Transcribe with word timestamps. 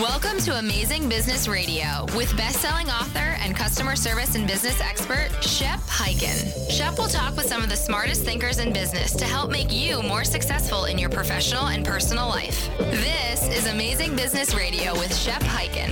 Welcome 0.00 0.38
to 0.38 0.58
Amazing 0.58 1.08
Business 1.10 1.46
Radio 1.46 2.06
with 2.16 2.34
best-selling 2.34 2.88
author 2.88 3.18
and 3.18 3.54
customer 3.54 3.94
service 3.94 4.34
and 4.34 4.46
business 4.46 4.80
expert 4.80 5.28
Shep 5.42 5.78
Hyken. 5.80 6.70
Shep 6.70 6.96
will 6.96 7.08
talk 7.08 7.36
with 7.36 7.44
some 7.44 7.62
of 7.62 7.68
the 7.68 7.76
smartest 7.76 8.24
thinkers 8.24 8.58
in 8.58 8.72
business 8.72 9.12
to 9.14 9.26
help 9.26 9.50
make 9.50 9.70
you 9.70 10.02
more 10.02 10.24
successful 10.24 10.86
in 10.86 10.96
your 10.96 11.10
professional 11.10 11.66
and 11.66 11.84
personal 11.84 12.26
life. 12.26 12.70
This 12.78 13.46
is 13.48 13.66
Amazing 13.66 14.16
Business 14.16 14.54
Radio 14.54 14.94
with 14.94 15.14
Shep 15.14 15.42
Hyken. 15.42 15.90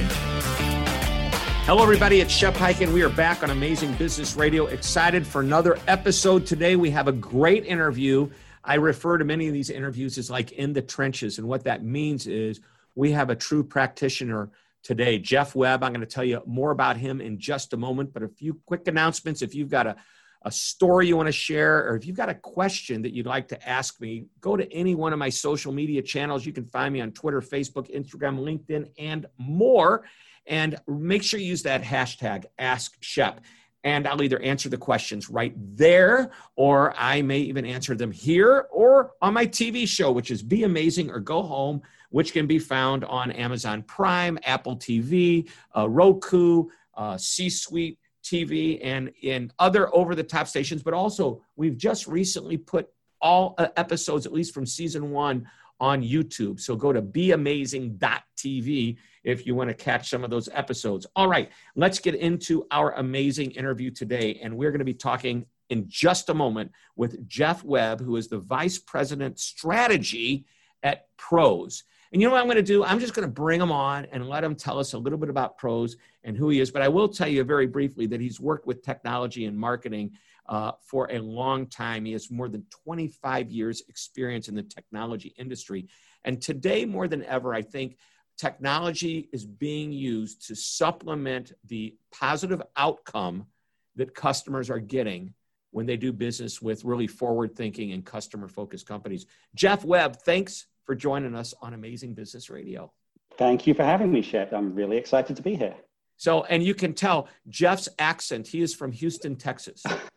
Hello, 1.67 1.83
everybody. 1.83 2.21
It's 2.21 2.33
Shep 2.33 2.55
Hyken. 2.55 2.95
We 2.95 3.03
are 3.03 3.11
back 3.11 3.43
on 3.43 3.51
Amazing 3.51 3.93
Business 3.95 4.35
Radio. 4.35 4.67
Excited 4.67 5.27
for 5.27 5.43
another 5.43 5.79
episode 5.87 6.47
today. 6.47 6.75
We 6.75 6.91
have 6.91 7.07
a 7.07 7.13
great 7.13 7.67
interview. 7.67 8.31
I 8.65 8.77
refer 8.77 9.19
to 9.19 9.25
many 9.25 9.47
of 9.47 9.53
these 9.53 9.69
interviews 9.69 10.17
as 10.17 10.31
like 10.31 10.53
in 10.53 10.73
the 10.73 10.83
trenches, 10.83 11.39
and 11.39 11.47
what 11.47 11.65
that 11.65 11.85
means 11.85 12.27
is 12.27 12.61
we 12.95 13.13
have 13.13 13.31
a 13.31 13.37
true 13.37 13.65
practitioner 13.65 14.51
today, 14.83 15.19
Jeff 15.19 15.55
Webb. 15.55 15.83
I'm 15.83 15.93
going 15.93 16.01
to 16.01 16.07
tell 16.07 16.25
you 16.25 16.43
more 16.47 16.71
about 16.71 16.97
him 16.97 17.21
in 17.21 17.39
just 17.39 17.73
a 17.73 17.77
moment, 17.77 18.13
but 18.13 18.23
a 18.23 18.29
few 18.29 18.61
quick 18.67 18.89
announcements. 18.89 19.43
If 19.43 19.55
you've 19.55 19.69
got 19.69 19.87
a, 19.87 19.97
a 20.43 20.51
story 20.51 21.09
you 21.09 21.17
want 21.17 21.29
to 21.29 21.33
share, 21.33 21.89
or 21.89 21.97
if 21.97 22.07
you've 22.07 22.17
got 22.17 22.29
a 22.29 22.35
question 22.35 23.03
that 23.03 23.13
you'd 23.13 23.27
like 23.27 23.49
to 23.49 23.69
ask 23.69 24.01
me, 24.01 24.27
go 24.41 24.57
to 24.57 24.71
any 24.73 24.95
one 24.95 25.13
of 25.13 25.19
my 25.19 25.29
social 25.29 25.73
media 25.73 26.03
channels. 26.03 26.47
You 26.47 26.53
can 26.53 26.65
find 26.65 26.93
me 26.93 27.01
on 27.01 27.13
Twitter, 27.13 27.41
Facebook, 27.41 27.95
Instagram, 27.95 28.39
LinkedIn, 28.39 28.91
and 28.99 29.27
more. 29.39 30.05
And 30.47 30.77
make 30.89 31.23
sure 31.23 31.39
you 31.39 31.47
use 31.47 31.63
that 31.65 31.83
hashtag 31.83 32.47
Ask 32.59 32.97
Shep 33.01 33.41
and 33.85 34.07
I'll 34.07 34.23
either 34.23 34.41
answer 34.41 34.69
the 34.69 34.77
questions 34.77 35.31
right 35.31 35.55
there, 35.77 36.31
or 36.57 36.95
I 36.97 37.23
may 37.23 37.39
even 37.39 37.65
answer 37.65 37.95
them 37.95 38.11
here 38.11 38.67
or 38.71 39.13
on 39.23 39.35
my 39.35 39.47
TV 39.47 39.87
show, 39.89 40.13
which 40.13 40.31
is 40.31 40.43
Be 40.43 40.65
Amazing 40.65 41.11
or 41.11 41.21
Go 41.21 41.43
Home, 41.43 41.83
which 42.11 42.33
can 42.33 42.47
be 42.47 42.59
found 42.59 43.05
on 43.05 43.31
Amazon 43.31 43.83
Prime, 43.83 44.39
Apple 44.45 44.77
TV, 44.77 45.49
uh, 45.77 45.89
Roku, 45.89 46.67
uh, 46.95 47.17
C 47.17 47.49
Suite 47.49 47.99
TV, 48.23 48.81
and 48.83 49.11
in 49.23 49.51
other 49.59 49.95
over 49.95 50.15
the 50.15 50.23
top 50.23 50.47
stations. 50.47 50.83
But 50.83 50.95
also, 50.95 51.43
we've 51.57 51.77
just 51.77 52.07
recently 52.07 52.59
put 52.59 52.89
all 53.23 53.55
uh, 53.59 53.69
episodes, 53.77 54.27
at 54.27 54.33
least 54.33 54.53
from 54.53 54.67
season 54.67 55.11
one, 55.11 55.47
on 55.81 56.03
YouTube. 56.03 56.61
So 56.61 56.77
go 56.77 56.93
to 56.93 57.03
beamazing.tv 57.03 58.97
if 59.25 59.47
you 59.47 59.55
want 59.55 59.69
to 59.69 59.75
catch 59.75 60.11
some 60.11 60.25
of 60.25 60.31
those 60.31 60.49
episodes. 60.53 61.07
All 61.17 61.29
right, 61.29 61.51
let's 61.75 61.99
get 61.99 62.15
into 62.15 62.67
our 62.71 62.93
amazing 62.93 63.51
interview 63.53 63.91
today. 63.91 64.39
And 64.43 64.57
we're 64.57 64.71
going 64.71 64.81
to 64.81 64.85
be 64.85 64.95
talking 64.95 65.47
in 65.71 65.87
just 65.89 66.29
a 66.29 66.35
moment 66.35 66.73
with 66.97 67.27
Jeff 67.29 67.65
Webb, 67.65 68.01
who 68.01 68.17
is 68.17 68.29
the 68.29 68.39
Vice 68.39 68.79
President 68.79 69.39
Strategy 69.39 70.47
at 70.83 71.07
Pros. 71.17 71.85
And 72.13 72.21
you 72.21 72.27
know 72.27 72.35
what 72.35 72.41
I'm 72.41 72.47
going 72.47 72.57
to 72.57 72.63
do? 72.63 72.83
I'm 72.85 72.99
just 72.99 73.15
going 73.15 73.27
to 73.27 73.33
bring 73.33 73.61
him 73.61 73.71
on 73.71 74.05
and 74.07 74.29
let 74.29 74.43
him 74.43 74.57
tell 74.57 74.81
us 74.81 74.95
a 74.95 74.99
little 74.99 75.19
bit 75.19 75.29
about 75.29 75.59
Pros 75.59 75.97
and 76.25 76.37
who 76.37 76.49
he 76.49 76.59
is. 76.59 76.71
But 76.71 76.83
I 76.83 76.89
will 76.89 77.09
tell 77.09 77.29
you 77.29 77.45
very 77.45 77.69
briefly 77.69 78.07
that 78.09 78.21
he's 78.21 78.41
worked 78.41 78.67
with 78.67 78.83
technology 78.83 79.45
and 79.45 79.57
marketing 79.57 80.13
uh, 80.51 80.73
for 80.83 81.09
a 81.13 81.19
long 81.19 81.67
time. 81.67 82.05
He 82.05 82.13
has 82.13 82.31
more 82.31 82.49
than 82.49 82.65
25 82.85 83.51
years 83.51 83.83
experience 83.89 84.49
in 84.49 84.57
the 84.57 84.65
technology 84.65 85.33
industry. 85.39 85.89
And 86.25 86.43
today, 86.43 86.85
more 86.85 87.07
than 87.07 87.25
ever, 87.25 87.55
I 87.55 87.63
think 87.63 87.97
technology 88.37 89.29
is 89.33 89.47
being 89.47 89.93
used 89.93 90.47
to 90.49 90.57
supplement 90.57 91.53
the 91.67 91.95
positive 92.13 92.61
outcome 92.77 93.47
that 93.95 94.15
customers 94.15 94.71
are 94.71 94.81
getting 94.81 95.33
when 95.71 95.87
they 95.87 95.97
do 95.97 96.13
business 96.13 96.61
with 96.61 96.85
really 96.85 97.07
forward 97.07 97.55
thinking 97.55 97.93
and 97.93 98.05
customer 98.05 98.49
focused 98.49 98.87
companies. 98.87 99.27
Jeff 99.55 99.85
Webb, 99.85 100.17
thanks 100.17 100.67
for 100.85 100.97
joining 100.97 101.37
us 101.37 101.55
on 101.63 101.75
Amazing 101.75 102.15
Business 102.15 102.51
Radio. 102.51 102.93
Thank 103.39 103.69
you 103.69 103.75
for 103.75 103.85
having 103.85 104.11
me, 104.11 104.21
Shep. 104.21 104.53
I'm 104.53 104.75
really 104.75 104.97
excited 104.97 105.37
to 105.37 105.43
be 105.43 105.55
here. 105.55 105.77
So, 106.17 106.43
and 106.45 106.63
you 106.63 106.75
can 106.75 106.93
tell 106.93 107.29
Jeff's 107.49 107.89
accent, 107.99 108.49
he 108.49 108.63
is 108.63 108.75
from 108.75 108.91
Houston, 108.91 109.37
Texas. 109.37 109.85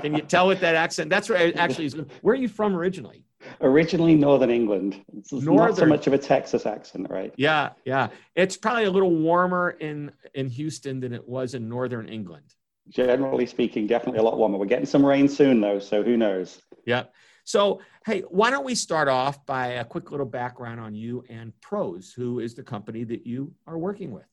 Can 0.00 0.14
you 0.14 0.22
tell 0.22 0.46
with 0.48 0.60
that 0.60 0.74
accent? 0.74 1.10
That's 1.10 1.28
where 1.28 1.38
I 1.38 1.50
actually. 1.52 1.88
Where 2.22 2.34
are 2.34 2.38
you 2.38 2.48
from 2.48 2.76
originally? 2.76 3.24
Originally, 3.60 4.14
Northern 4.14 4.50
England. 4.50 5.04
It's 5.16 5.32
Northern. 5.32 5.56
not 5.56 5.76
so 5.76 5.86
much 5.86 6.06
of 6.06 6.12
a 6.12 6.18
Texas 6.18 6.66
accent, 6.66 7.08
right? 7.10 7.32
Yeah, 7.36 7.70
yeah. 7.84 8.08
It's 8.34 8.56
probably 8.56 8.84
a 8.84 8.90
little 8.90 9.14
warmer 9.14 9.70
in 9.70 10.12
in 10.34 10.48
Houston 10.48 11.00
than 11.00 11.12
it 11.12 11.26
was 11.26 11.54
in 11.54 11.68
Northern 11.68 12.08
England. 12.08 12.54
Generally 12.88 13.46
speaking, 13.46 13.86
definitely 13.86 14.20
a 14.20 14.22
lot 14.22 14.38
warmer. 14.38 14.58
We're 14.58 14.66
getting 14.66 14.86
some 14.86 15.04
rain 15.04 15.28
soon, 15.28 15.60
though, 15.60 15.78
so 15.78 16.02
who 16.02 16.16
knows? 16.16 16.62
Yeah. 16.84 17.04
So, 17.44 17.80
hey, 18.04 18.22
why 18.22 18.50
don't 18.50 18.64
we 18.64 18.74
start 18.74 19.08
off 19.08 19.44
by 19.46 19.68
a 19.68 19.84
quick 19.84 20.10
little 20.10 20.26
background 20.26 20.80
on 20.80 20.94
you 20.94 21.24
and 21.28 21.52
Pros, 21.60 22.12
who 22.12 22.40
is 22.40 22.54
the 22.54 22.62
company 22.62 23.04
that 23.04 23.26
you 23.26 23.52
are 23.66 23.78
working 23.78 24.10
with? 24.10 24.26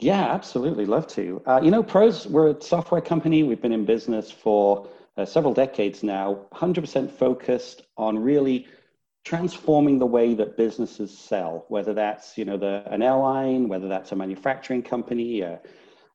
Yeah, 0.00 0.32
absolutely. 0.32 0.86
Love 0.86 1.08
to. 1.08 1.42
Uh, 1.44 1.60
you 1.62 1.72
know, 1.72 1.82
Pros, 1.82 2.26
we're 2.26 2.50
a 2.50 2.62
software 2.62 3.00
company. 3.00 3.42
We've 3.42 3.60
been 3.60 3.72
in 3.72 3.84
business 3.84 4.30
for 4.30 4.88
uh, 5.16 5.24
several 5.24 5.52
decades 5.52 6.04
now, 6.04 6.46
100% 6.54 7.10
focused 7.10 7.82
on 7.96 8.16
really 8.16 8.68
transforming 9.24 9.98
the 9.98 10.06
way 10.06 10.34
that 10.34 10.56
businesses 10.56 11.16
sell, 11.16 11.64
whether 11.68 11.92
that's, 11.94 12.38
you 12.38 12.44
know, 12.44 12.56
the, 12.56 12.84
an 12.86 13.02
airline, 13.02 13.68
whether 13.68 13.88
that's 13.88 14.12
a 14.12 14.16
manufacturing 14.16 14.82
company, 14.82 15.40
a, 15.40 15.58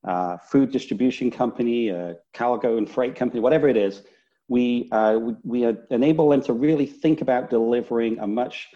a 0.05 0.39
food 0.39 0.71
distribution 0.71 1.29
company, 1.29 1.89
a 1.89 2.15
cargo 2.33 2.77
and 2.77 2.89
freight 2.89 3.15
company, 3.15 3.41
whatever 3.41 3.67
it 3.67 3.75
is, 3.75 4.03
we, 4.47 4.87
uh, 4.93 5.17
we, 5.19 5.35
we 5.43 5.77
enable 5.91 6.29
them 6.29 6.41
to 6.43 6.53
really 6.53 6.85
think 6.85 7.19
about 7.19 7.49
delivering 7.49 8.17
a 8.19 8.27
much 8.27 8.69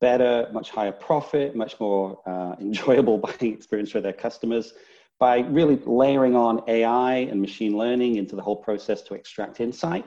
better, 0.00 0.48
much 0.52 0.70
higher 0.70 0.92
profit, 0.92 1.56
much 1.56 1.78
more 1.80 2.20
uh, 2.26 2.54
enjoyable 2.60 3.18
buying 3.40 3.52
experience 3.52 3.90
for 3.90 4.00
their 4.00 4.12
customers 4.12 4.74
by 5.18 5.40
really 5.40 5.76
layering 5.84 6.36
on 6.36 6.62
AI 6.68 7.14
and 7.16 7.40
machine 7.40 7.76
learning 7.76 8.16
into 8.16 8.36
the 8.36 8.42
whole 8.42 8.56
process 8.56 9.02
to 9.02 9.14
extract 9.14 9.60
insight 9.60 10.06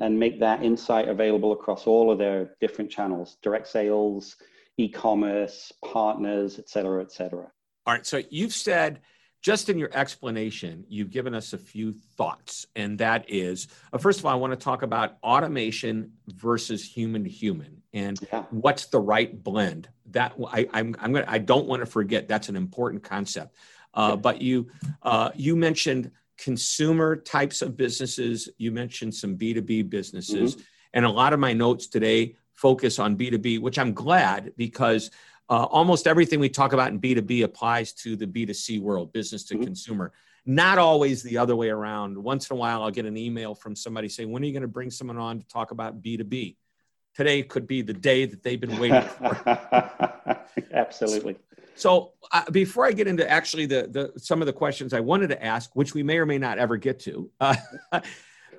and 0.00 0.18
make 0.18 0.40
that 0.40 0.62
insight 0.62 1.08
available 1.08 1.52
across 1.52 1.86
all 1.86 2.10
of 2.10 2.18
their 2.18 2.54
different 2.60 2.90
channels 2.90 3.36
direct 3.42 3.66
sales, 3.66 4.36
e 4.76 4.88
commerce, 4.88 5.72
partners, 5.84 6.58
et 6.58 6.68
cetera, 6.68 7.02
et 7.02 7.12
cetera. 7.12 7.50
All 7.86 7.94
right. 7.94 8.06
So 8.06 8.22
you've 8.30 8.54
said 8.54 9.00
just 9.42 9.68
in 9.68 9.78
your 9.78 9.90
explanation, 9.92 10.84
you've 10.88 11.10
given 11.10 11.34
us 11.34 11.52
a 11.52 11.58
few 11.58 11.92
thoughts, 12.16 12.66
and 12.74 12.98
that 12.98 13.26
is 13.28 13.68
uh, 13.92 13.98
first 13.98 14.18
of 14.18 14.26
all, 14.26 14.32
I 14.32 14.36
want 14.36 14.52
to 14.52 14.56
talk 14.56 14.82
about 14.82 15.18
automation 15.22 16.12
versus 16.28 16.84
human 16.84 17.24
to 17.24 17.30
human, 17.30 17.82
and 17.94 18.18
yeah. 18.30 18.42
what's 18.50 18.86
the 18.86 19.00
right 19.00 19.42
blend. 19.42 19.88
That 20.10 20.34
I, 20.48 20.68
I'm, 20.72 20.94
I'm 21.00 21.12
gonna, 21.12 21.24
I 21.26 21.38
don't 21.38 21.66
want 21.66 21.80
to 21.80 21.86
forget. 21.86 22.28
That's 22.28 22.48
an 22.48 22.56
important 22.56 23.02
concept. 23.02 23.56
Uh, 23.94 24.16
but 24.16 24.42
you, 24.42 24.68
uh, 25.02 25.30
you 25.34 25.56
mentioned 25.56 26.10
consumer 26.36 27.16
types 27.16 27.62
of 27.62 27.76
businesses. 27.76 28.48
You 28.58 28.72
mentioned 28.72 29.14
some 29.14 29.36
B 29.36 29.54
two 29.54 29.62
B 29.62 29.82
businesses, 29.82 30.56
mm-hmm. 30.56 30.64
and 30.92 31.04
a 31.04 31.10
lot 31.10 31.32
of 31.32 31.40
my 31.40 31.52
notes 31.52 31.86
today 31.86 32.36
focus 32.52 32.98
on 32.98 33.14
B 33.14 33.30
two 33.30 33.38
B, 33.38 33.58
which 33.58 33.78
I'm 33.78 33.94
glad 33.94 34.52
because 34.56 35.10
uh, 35.48 35.64
almost 35.64 36.06
everything 36.06 36.40
we 36.40 36.48
talk 36.48 36.72
about 36.72 36.90
in 36.90 37.00
B2B 37.00 37.44
applies 37.44 37.92
to 37.92 38.16
the 38.16 38.26
B2C 38.26 38.80
world, 38.80 39.12
business 39.12 39.44
to 39.44 39.54
mm-hmm. 39.54 39.64
consumer. 39.64 40.12
Not 40.46 40.78
always 40.78 41.22
the 41.22 41.38
other 41.38 41.56
way 41.56 41.70
around. 41.70 42.16
Once 42.16 42.50
in 42.50 42.56
a 42.56 42.58
while, 42.58 42.82
I'll 42.82 42.90
get 42.90 43.06
an 43.06 43.16
email 43.16 43.54
from 43.54 43.74
somebody 43.74 44.08
saying, 44.08 44.30
When 44.30 44.42
are 44.42 44.46
you 44.46 44.52
going 44.52 44.62
to 44.62 44.68
bring 44.68 44.90
someone 44.90 45.16
on 45.16 45.40
to 45.40 45.46
talk 45.46 45.70
about 45.70 46.02
B2B? 46.02 46.56
Today 47.14 47.42
could 47.42 47.66
be 47.66 47.82
the 47.82 47.92
day 47.92 48.26
that 48.26 48.42
they've 48.42 48.60
been 48.60 48.78
waiting 48.78 49.02
for. 49.18 49.40
Absolutely. 50.72 51.36
So, 51.76 52.12
uh, 52.32 52.48
before 52.50 52.86
I 52.86 52.92
get 52.92 53.06
into 53.06 53.28
actually 53.28 53.66
the, 53.66 53.88
the 53.90 54.20
some 54.20 54.40
of 54.40 54.46
the 54.46 54.52
questions 54.52 54.92
I 54.92 55.00
wanted 55.00 55.28
to 55.28 55.44
ask, 55.44 55.74
which 55.74 55.94
we 55.94 56.02
may 56.02 56.18
or 56.18 56.26
may 56.26 56.38
not 56.38 56.58
ever 56.58 56.76
get 56.76 57.00
to, 57.00 57.30
uh, 57.40 57.56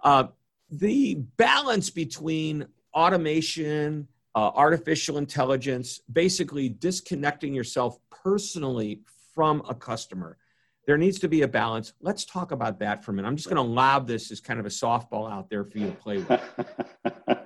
uh, 0.03 0.27
the 0.69 1.15
balance 1.37 1.89
between 1.89 2.65
automation, 2.93 4.07
uh, 4.35 4.51
artificial 4.55 5.17
intelligence, 5.17 6.01
basically 6.11 6.69
disconnecting 6.69 7.53
yourself 7.53 7.97
personally 8.09 9.01
from 9.33 9.61
a 9.69 9.75
customer. 9.75 10.37
There 10.85 10.97
needs 10.97 11.17
to 11.19 11.27
be 11.27 11.41
a 11.41 11.47
balance. 11.47 11.93
Let's 12.01 12.25
talk 12.25 12.51
about 12.51 12.79
that 12.79 13.03
for 13.03 13.11
a 13.11 13.13
minute. 13.13 13.27
I'm 13.27 13.35
just 13.35 13.49
going 13.49 13.57
to 13.57 13.73
lob 13.73 14.07
this 14.07 14.31
as 14.31 14.39
kind 14.39 14.59
of 14.59 14.65
a 14.65 14.69
softball 14.69 15.31
out 15.31 15.49
there 15.49 15.63
for 15.63 15.79
you 15.79 15.87
to 15.87 15.93
play 15.93 16.17
with. 16.19 16.41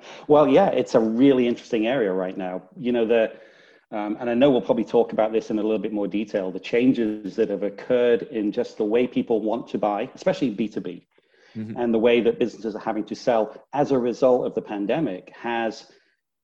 well, 0.28 0.48
yeah, 0.48 0.68
it's 0.68 0.96
a 0.96 1.00
really 1.00 1.48
interesting 1.48 1.88
area 1.88 2.12
right 2.12 2.38
now. 2.38 2.62
You 2.78 2.92
know, 2.92 3.06
the 3.06 3.32
um, 3.92 4.18
and 4.20 4.30
I 4.30 4.36
know 4.36 4.52
we'll 4.52 4.62
probably 4.62 4.86
talk 4.86 5.14
about 5.14 5.32
this 5.32 5.50
in 5.50 5.58
a 5.58 5.64
little 5.64 5.80
bit 5.80 5.94
more 5.94 6.08
detail. 6.08 6.52
The 6.52 6.60
changes 6.60 7.36
that 7.36 7.50
have 7.50 7.64
occurred 7.64 8.24
in 8.24 8.52
just 8.52 8.78
the 8.78 8.84
way 8.84 9.08
people 9.08 9.42
want 9.42 9.68
to 9.70 9.80
buy, 9.80 10.10
especially 10.14 10.54
B2B, 10.56 11.06
mm-hmm. 11.56 11.76
and 11.76 11.92
the 11.92 11.98
way 11.98 12.22
that 12.22 12.38
businesses 12.38 12.76
are 12.76 12.80
having 12.80 13.04
to 13.06 13.16
sell 13.16 13.66
as 13.74 13.92
a 13.92 13.98
result 13.98 14.46
of 14.46 14.54
the 14.54 14.62
pandemic 14.62 15.34
has 15.36 15.92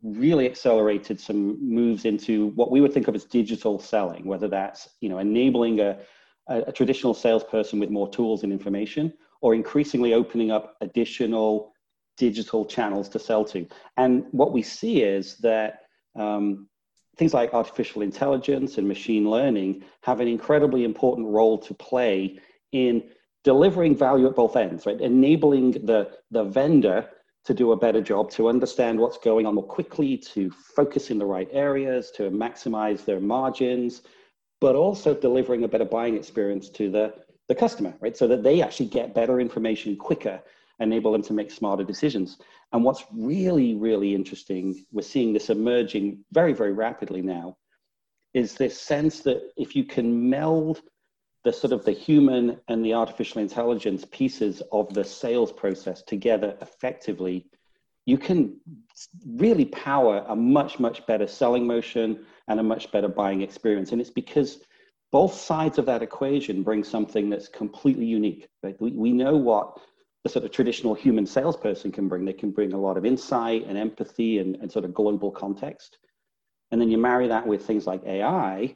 really 0.01 0.47
accelerated 0.47 1.19
some 1.19 1.57
moves 1.61 2.05
into 2.05 2.47
what 2.49 2.71
we 2.71 2.81
would 2.81 2.93
think 2.93 3.07
of 3.07 3.15
as 3.15 3.25
digital 3.25 3.79
selling, 3.79 4.25
whether 4.25 4.47
that's 4.47 4.89
you 5.01 5.09
know 5.09 5.19
enabling 5.19 5.79
a, 5.81 5.99
a, 6.47 6.71
traditional 6.71 7.13
salesperson 7.13 7.79
with 7.79 7.89
more 7.89 8.09
tools 8.09 8.43
and 8.43 8.51
information, 8.51 9.13
or 9.41 9.53
increasingly 9.53 10.13
opening 10.13 10.51
up 10.51 10.75
additional 10.81 11.73
digital 12.17 12.65
channels 12.65 13.09
to 13.09 13.19
sell 13.19 13.43
to. 13.45 13.67
And 13.97 14.25
what 14.31 14.53
we 14.53 14.61
see 14.61 15.01
is 15.01 15.37
that 15.37 15.81
um, 16.15 16.67
things 17.17 17.33
like 17.33 17.53
artificial 17.53 18.01
intelligence 18.01 18.77
and 18.77 18.87
machine 18.87 19.29
learning 19.29 19.83
have 20.01 20.19
an 20.19 20.27
incredibly 20.27 20.83
important 20.83 21.27
role 21.27 21.57
to 21.57 21.73
play 21.73 22.39
in 22.71 23.03
delivering 23.43 23.95
value 23.95 24.27
at 24.27 24.35
both 24.35 24.55
ends, 24.55 24.85
right? 24.85 24.99
Enabling 24.99 25.71
the, 25.71 26.11
the 26.31 26.43
vendor 26.43 27.09
to 27.45 27.53
do 27.53 27.73
a 27.73 27.77
better 27.77 28.01
job, 28.01 28.31
to 28.31 28.49
understand 28.49 28.99
what's 28.99 29.19
going 29.19 29.45
on 29.45 29.55
more 29.55 29.63
quickly, 29.63 30.17
to 30.17 30.49
focus 30.49 31.11
in 31.11 31.19
the 31.19 31.25
right 31.25 31.47
areas, 31.51 32.09
to 32.11 32.23
maximize 32.31 33.05
their 33.05 33.19
margins, 33.19 34.01
but 34.65 34.75
also 34.75 35.13
delivering 35.13 35.63
a 35.63 35.67
better 35.67 35.85
buying 35.85 36.15
experience 36.15 36.69
to 36.69 36.89
the, 36.89 37.13
the 37.49 37.53
customer, 37.53 37.93
right? 37.99 38.17
So 38.17 38.27
that 38.29 38.41
they 38.41 38.63
actually 38.63 38.87
get 38.87 39.13
better 39.13 39.39
information 39.39 39.95
quicker, 39.95 40.41
enable 40.79 41.11
them 41.11 41.21
to 41.21 41.33
make 41.33 41.51
smarter 41.51 41.83
decisions. 41.83 42.39
And 42.73 42.83
what's 42.83 43.03
really, 43.13 43.75
really 43.75 44.15
interesting, 44.15 44.83
we're 44.91 45.03
seeing 45.03 45.33
this 45.33 45.51
emerging 45.51 46.25
very, 46.31 46.53
very 46.53 46.73
rapidly 46.73 47.21
now, 47.21 47.57
is 48.33 48.55
this 48.55 48.81
sense 48.81 49.19
that 49.19 49.51
if 49.55 49.75
you 49.75 49.83
can 49.83 50.31
meld 50.31 50.81
the 51.43 51.53
sort 51.53 51.71
of 51.71 51.85
the 51.85 51.91
human 51.91 52.59
and 52.67 52.83
the 52.83 52.95
artificial 52.95 53.43
intelligence 53.43 54.03
pieces 54.11 54.63
of 54.71 54.91
the 54.95 55.03
sales 55.03 55.51
process 55.51 56.01
together 56.01 56.57
effectively, 56.59 57.45
you 58.05 58.17
can 58.17 58.57
really 59.25 59.65
power 59.65 60.23
a 60.27 60.35
much, 60.35 60.79
much 60.79 61.05
better 61.07 61.27
selling 61.27 61.65
motion 61.65 62.25
and 62.47 62.59
a 62.59 62.63
much 62.63 62.91
better 62.91 63.07
buying 63.07 63.41
experience. 63.41 63.91
And 63.91 63.99
it's 63.99 64.09
because 64.09 64.59
both 65.11 65.33
sides 65.33 65.77
of 65.77 65.85
that 65.87 66.03
equation 66.03 66.63
bring 66.63 66.83
something 66.83 67.29
that's 67.29 67.47
completely 67.47 68.05
unique. 68.05 68.47
Right? 68.63 68.75
We, 68.79 68.91
we 68.91 69.11
know 69.11 69.35
what 69.35 69.77
the 70.23 70.29
sort 70.29 70.45
of 70.45 70.51
traditional 70.51 70.93
human 70.93 71.25
salesperson 71.25 71.91
can 71.91 72.07
bring. 72.07 72.25
They 72.25 72.33
can 72.33 72.51
bring 72.51 72.73
a 72.73 72.79
lot 72.79 72.97
of 72.97 73.05
insight 73.05 73.65
and 73.67 73.77
empathy 73.77 74.39
and, 74.39 74.55
and 74.57 74.71
sort 74.71 74.85
of 74.85 74.93
global 74.93 75.31
context. 75.31 75.97
And 76.71 76.81
then 76.81 76.89
you 76.89 76.97
marry 76.97 77.27
that 77.27 77.45
with 77.45 77.65
things 77.65 77.85
like 77.85 78.03
AI, 78.05 78.75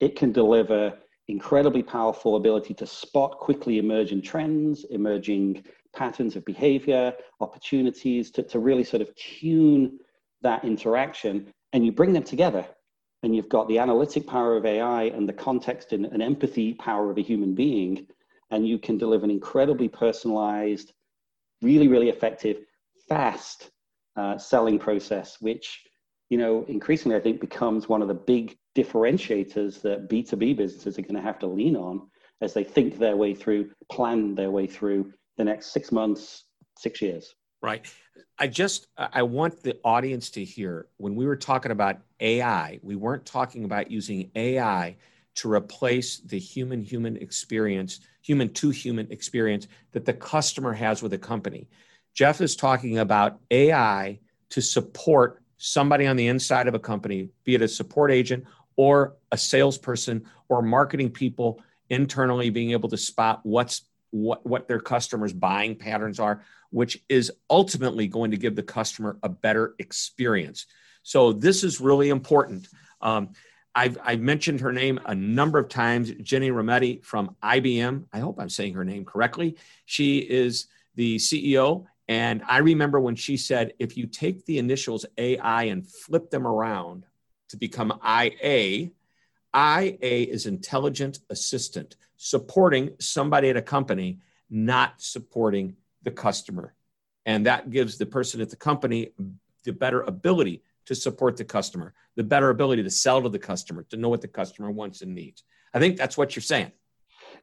it 0.00 0.16
can 0.16 0.32
deliver 0.32 0.94
incredibly 1.28 1.82
powerful 1.82 2.36
ability 2.36 2.74
to 2.74 2.86
spot 2.86 3.38
quickly 3.38 3.78
emerging 3.78 4.22
trends, 4.22 4.84
emerging 4.90 5.64
patterns 5.94 6.36
of 6.36 6.44
behavior, 6.44 7.12
opportunities 7.40 8.30
to, 8.32 8.42
to 8.42 8.58
really 8.58 8.84
sort 8.84 9.02
of 9.02 9.14
tune 9.16 9.98
that 10.42 10.64
interaction. 10.64 11.52
And 11.72 11.84
you 11.84 11.92
bring 11.92 12.12
them 12.12 12.22
together, 12.22 12.66
and 13.22 13.34
you've 13.34 13.48
got 13.48 13.68
the 13.68 13.78
analytic 13.78 14.26
power 14.26 14.56
of 14.56 14.64
AI 14.64 15.04
and 15.04 15.28
the 15.28 15.32
context 15.32 15.92
and, 15.92 16.06
and 16.06 16.22
empathy 16.22 16.74
power 16.74 17.10
of 17.10 17.18
a 17.18 17.22
human 17.22 17.54
being, 17.54 18.06
and 18.50 18.66
you 18.66 18.78
can 18.78 18.96
deliver 18.96 19.24
an 19.24 19.30
incredibly 19.30 19.88
personalized, 19.88 20.92
really, 21.60 21.88
really 21.88 22.08
effective, 22.08 22.58
fast 23.08 23.70
uh, 24.16 24.38
selling 24.38 24.78
process, 24.78 25.36
which 25.40 25.84
you 26.30 26.38
know 26.38 26.64
increasingly 26.68 27.16
I 27.16 27.20
think 27.20 27.40
becomes 27.40 27.88
one 27.88 28.02
of 28.02 28.08
the 28.08 28.14
big 28.14 28.56
differentiators 28.76 29.80
that 29.82 30.08
B2B 30.08 30.56
businesses 30.56 30.98
are 30.98 31.02
going 31.02 31.14
to 31.14 31.20
have 31.20 31.38
to 31.40 31.46
lean 31.46 31.76
on 31.76 32.08
as 32.40 32.54
they 32.54 32.64
think 32.64 32.98
their 32.98 33.16
way 33.16 33.34
through, 33.34 33.70
plan 33.90 34.34
their 34.34 34.50
way 34.50 34.66
through 34.66 35.12
the 35.38 35.44
next 35.44 35.72
six 35.72 35.90
months, 35.90 36.44
six 36.76 37.00
years. 37.00 37.34
Right. 37.62 37.86
I 38.38 38.46
just 38.46 38.88
I 38.96 39.22
want 39.22 39.62
the 39.62 39.78
audience 39.84 40.30
to 40.30 40.44
hear 40.44 40.86
when 40.98 41.16
we 41.16 41.26
were 41.26 41.36
talking 41.36 41.72
about 41.72 41.98
AI, 42.20 42.78
we 42.82 42.94
weren't 42.94 43.24
talking 43.24 43.64
about 43.64 43.90
using 43.90 44.30
AI 44.34 44.96
to 45.36 45.50
replace 45.50 46.18
the 46.18 46.38
human 46.38 46.82
human 46.82 47.16
experience, 47.16 48.00
human 48.22 48.52
to 48.54 48.70
human 48.70 49.10
experience 49.10 49.66
that 49.92 50.04
the 50.04 50.12
customer 50.12 50.72
has 50.72 51.02
with 51.02 51.12
a 51.14 51.18
company. 51.18 51.68
Jeff 52.14 52.40
is 52.40 52.54
talking 52.54 52.98
about 52.98 53.40
AI 53.50 54.18
to 54.50 54.60
support 54.60 55.42
somebody 55.56 56.06
on 56.06 56.16
the 56.16 56.28
inside 56.28 56.68
of 56.68 56.74
a 56.74 56.78
company, 56.78 57.30
be 57.44 57.54
it 57.54 57.62
a 57.62 57.68
support 57.68 58.10
agent 58.10 58.44
or 58.76 59.16
a 59.32 59.38
salesperson 59.38 60.24
or 60.48 60.62
marketing 60.62 61.10
people 61.10 61.60
internally 61.90 62.50
being 62.50 62.70
able 62.70 62.88
to 62.88 62.96
spot 62.96 63.40
what's 63.42 63.82
what 64.10 64.44
what 64.46 64.68
their 64.68 64.80
customers 64.80 65.32
buying 65.32 65.76
patterns 65.76 66.18
are 66.18 66.42
which 66.70 67.02
is 67.08 67.32
ultimately 67.48 68.06
going 68.06 68.30
to 68.30 68.36
give 68.36 68.54
the 68.54 68.62
customer 68.62 69.18
a 69.22 69.28
better 69.28 69.74
experience. 69.78 70.66
So 71.02 71.32
this 71.32 71.64
is 71.64 71.80
really 71.80 72.10
important. 72.10 72.68
Um, 73.00 73.30
I've, 73.74 73.96
I've 74.04 74.20
mentioned 74.20 74.60
her 74.60 74.72
name 74.72 75.00
a 75.06 75.14
number 75.14 75.58
of 75.58 75.70
times 75.70 76.10
Ginni 76.10 76.50
Rometty 76.50 77.02
from 77.04 77.36
ibm 77.42 78.04
i 78.12 78.18
hope 78.18 78.40
i'm 78.40 78.48
saying 78.48 78.74
her 78.74 78.84
name 78.84 79.04
correctly. 79.04 79.56
She 79.84 80.18
is 80.18 80.66
the 80.96 81.16
ceo 81.16 81.84
and 82.08 82.42
i 82.48 82.58
remember 82.58 82.98
when 82.98 83.14
she 83.14 83.36
said 83.36 83.72
if 83.78 83.96
you 83.96 84.06
take 84.06 84.44
the 84.46 84.58
initials 84.58 85.06
ai 85.16 85.64
and 85.64 85.86
flip 85.86 86.30
them 86.30 86.46
around 86.46 87.04
to 87.48 87.56
become 87.56 87.98
IA. 88.04 88.90
IA 89.54 89.98
is 90.00 90.46
intelligent 90.46 91.20
assistant, 91.30 91.96
supporting 92.18 92.90
somebody 93.00 93.48
at 93.48 93.56
a 93.56 93.62
company, 93.62 94.18
not 94.50 95.00
supporting 95.00 95.76
the 96.02 96.10
customer. 96.10 96.74
And 97.24 97.46
that 97.46 97.70
gives 97.70 97.96
the 97.96 98.06
person 98.06 98.40
at 98.40 98.50
the 98.50 98.56
company 98.56 99.12
the 99.64 99.72
better 99.72 100.02
ability 100.02 100.62
to 100.86 100.94
support 100.94 101.36
the 101.36 101.44
customer, 101.44 101.94
the 102.16 102.24
better 102.24 102.50
ability 102.50 102.82
to 102.82 102.90
sell 102.90 103.22
to 103.22 103.28
the 103.28 103.38
customer, 103.38 103.84
to 103.90 103.96
know 103.96 104.08
what 104.08 104.20
the 104.20 104.28
customer 104.28 104.70
wants 104.70 105.02
and 105.02 105.14
needs. 105.14 105.44
I 105.72 105.78
think 105.78 105.96
that's 105.96 106.16
what 106.16 106.34
you're 106.34 106.42
saying. 106.42 106.72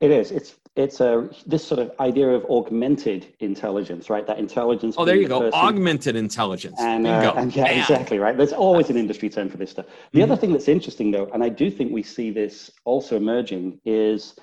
It 0.01 0.11
is. 0.11 0.31
It's 0.31 0.55
it's 0.75 0.99
a 0.99 1.29
this 1.45 1.65
sort 1.65 1.79
of 1.79 1.93
idea 2.01 2.27
of 2.27 2.43
augmented 2.45 3.33
intelligence, 3.39 4.09
right? 4.09 4.27
That 4.27 4.39
intelligence. 4.39 4.95
Oh, 4.97 5.05
there 5.05 5.15
you 5.15 5.27
go. 5.27 5.39
Person. 5.39 5.59
Augmented 5.59 6.15
intelligence. 6.17 6.77
And, 6.79 7.07
uh, 7.07 7.33
and 7.37 7.55
yeah, 7.55 7.67
exactly 7.67 8.19
right. 8.19 8.35
There's 8.35 8.51
always 8.51 8.89
an 8.89 8.97
industry 8.97 9.29
term 9.29 9.47
for 9.47 9.55
this 9.55 9.71
stuff. 9.71 9.85
The 9.85 10.19
mm-hmm. 10.19 10.31
other 10.31 10.41
thing 10.41 10.51
that's 10.51 10.67
interesting, 10.67 11.11
though, 11.11 11.29
and 11.33 11.43
I 11.43 11.49
do 11.49 11.71
think 11.71 11.93
we 11.93 12.03
see 12.03 12.29
this 12.29 12.71
also 12.83 13.15
emerging, 13.15 13.79
is 13.85 14.35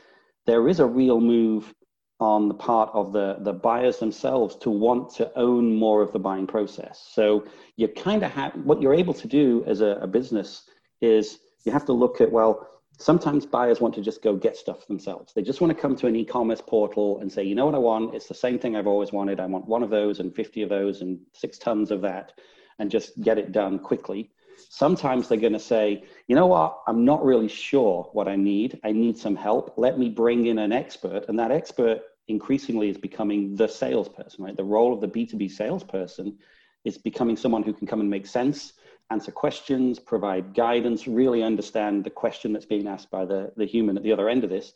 there 0.46 0.68
is 0.68 0.80
a 0.80 0.86
real 0.86 1.20
move 1.20 1.72
on 2.20 2.46
the 2.46 2.54
part 2.54 2.90
of 2.94 3.12
the 3.12 3.38
the 3.40 3.52
buyers 3.52 3.98
themselves 3.98 4.54
to 4.56 4.70
want 4.70 5.10
to 5.10 5.30
own 5.36 5.74
more 5.74 6.02
of 6.02 6.12
the 6.12 6.18
buying 6.18 6.46
process. 6.46 7.08
So 7.12 7.44
you 7.76 7.88
kind 7.88 8.22
of 8.22 8.30
have 8.30 8.54
what 8.64 8.80
you're 8.80 8.94
able 8.94 9.14
to 9.14 9.26
do 9.26 9.64
as 9.66 9.80
a, 9.80 9.98
a 10.00 10.06
business 10.06 10.64
is 11.00 11.40
you 11.64 11.72
have 11.72 11.84
to 11.86 11.92
look 11.92 12.20
at 12.20 12.30
well 12.30 12.68
sometimes 12.98 13.44
buyers 13.44 13.80
want 13.80 13.94
to 13.94 14.00
just 14.00 14.22
go 14.22 14.36
get 14.36 14.56
stuff 14.56 14.86
themselves. 14.86 15.32
They 15.32 15.42
just 15.42 15.60
want 15.60 15.74
to 15.74 15.80
come 15.80 15.96
to 15.96 16.06
an 16.06 16.14
e-commerce 16.14 16.62
portal 16.64 17.20
and 17.20 17.30
say, 17.30 17.42
you 17.42 17.54
know 17.54 17.66
what 17.66 17.74
I 17.74 17.78
want? 17.78 18.14
It's 18.14 18.28
the 18.28 18.34
same 18.34 18.58
thing 18.58 18.76
I've 18.76 18.86
always 18.86 19.12
wanted. 19.12 19.40
I 19.40 19.46
want 19.46 19.66
one 19.66 19.82
of 19.82 19.90
those 19.90 20.20
and 20.20 20.34
50 20.34 20.62
of 20.62 20.68
those 20.68 21.00
and 21.00 21.18
six 21.32 21.58
tons 21.58 21.90
of 21.90 22.00
that 22.02 22.32
and 22.78 22.90
just 22.90 23.20
get 23.20 23.38
it 23.38 23.50
done 23.52 23.78
quickly. 23.78 24.30
Sometimes 24.70 25.28
they're 25.28 25.38
going 25.38 25.52
to 25.52 25.58
say, 25.60 26.04
you 26.26 26.36
know 26.36 26.46
what? 26.46 26.80
I'm 26.86 27.04
not 27.04 27.24
really 27.24 27.48
sure 27.48 28.08
what 28.12 28.28
I 28.28 28.36
need. 28.36 28.80
I 28.84 28.92
need 28.92 29.18
some 29.18 29.36
help. 29.36 29.74
Let 29.76 29.98
me 29.98 30.08
bring 30.08 30.46
in 30.46 30.58
an 30.58 30.72
expert. 30.72 31.26
And 31.28 31.38
that 31.38 31.50
expert 31.50 32.00
increasingly 32.28 32.88
is 32.88 32.98
becoming 32.98 33.54
the 33.56 33.68
salesperson, 33.68 34.44
right? 34.44 34.56
The 34.56 34.64
role 34.64 34.92
of 34.92 35.00
the 35.00 35.08
B2B 35.08 35.50
salesperson 35.50 36.38
is 36.84 36.98
becoming 36.98 37.36
someone 37.36 37.62
who 37.62 37.72
can 37.72 37.86
come 37.86 38.00
and 38.00 38.10
make 38.10 38.26
sense 38.26 38.74
answer 39.12 39.30
questions, 39.30 39.98
provide 39.98 40.54
guidance, 40.54 41.06
really 41.06 41.42
understand 41.42 42.02
the 42.02 42.10
question 42.10 42.52
that's 42.52 42.64
being 42.64 42.88
asked 42.88 43.10
by 43.10 43.24
the, 43.24 43.52
the 43.56 43.66
human 43.66 43.96
at 43.96 44.02
the 44.02 44.12
other 44.12 44.28
end 44.28 44.42
of 44.42 44.50
this. 44.50 44.72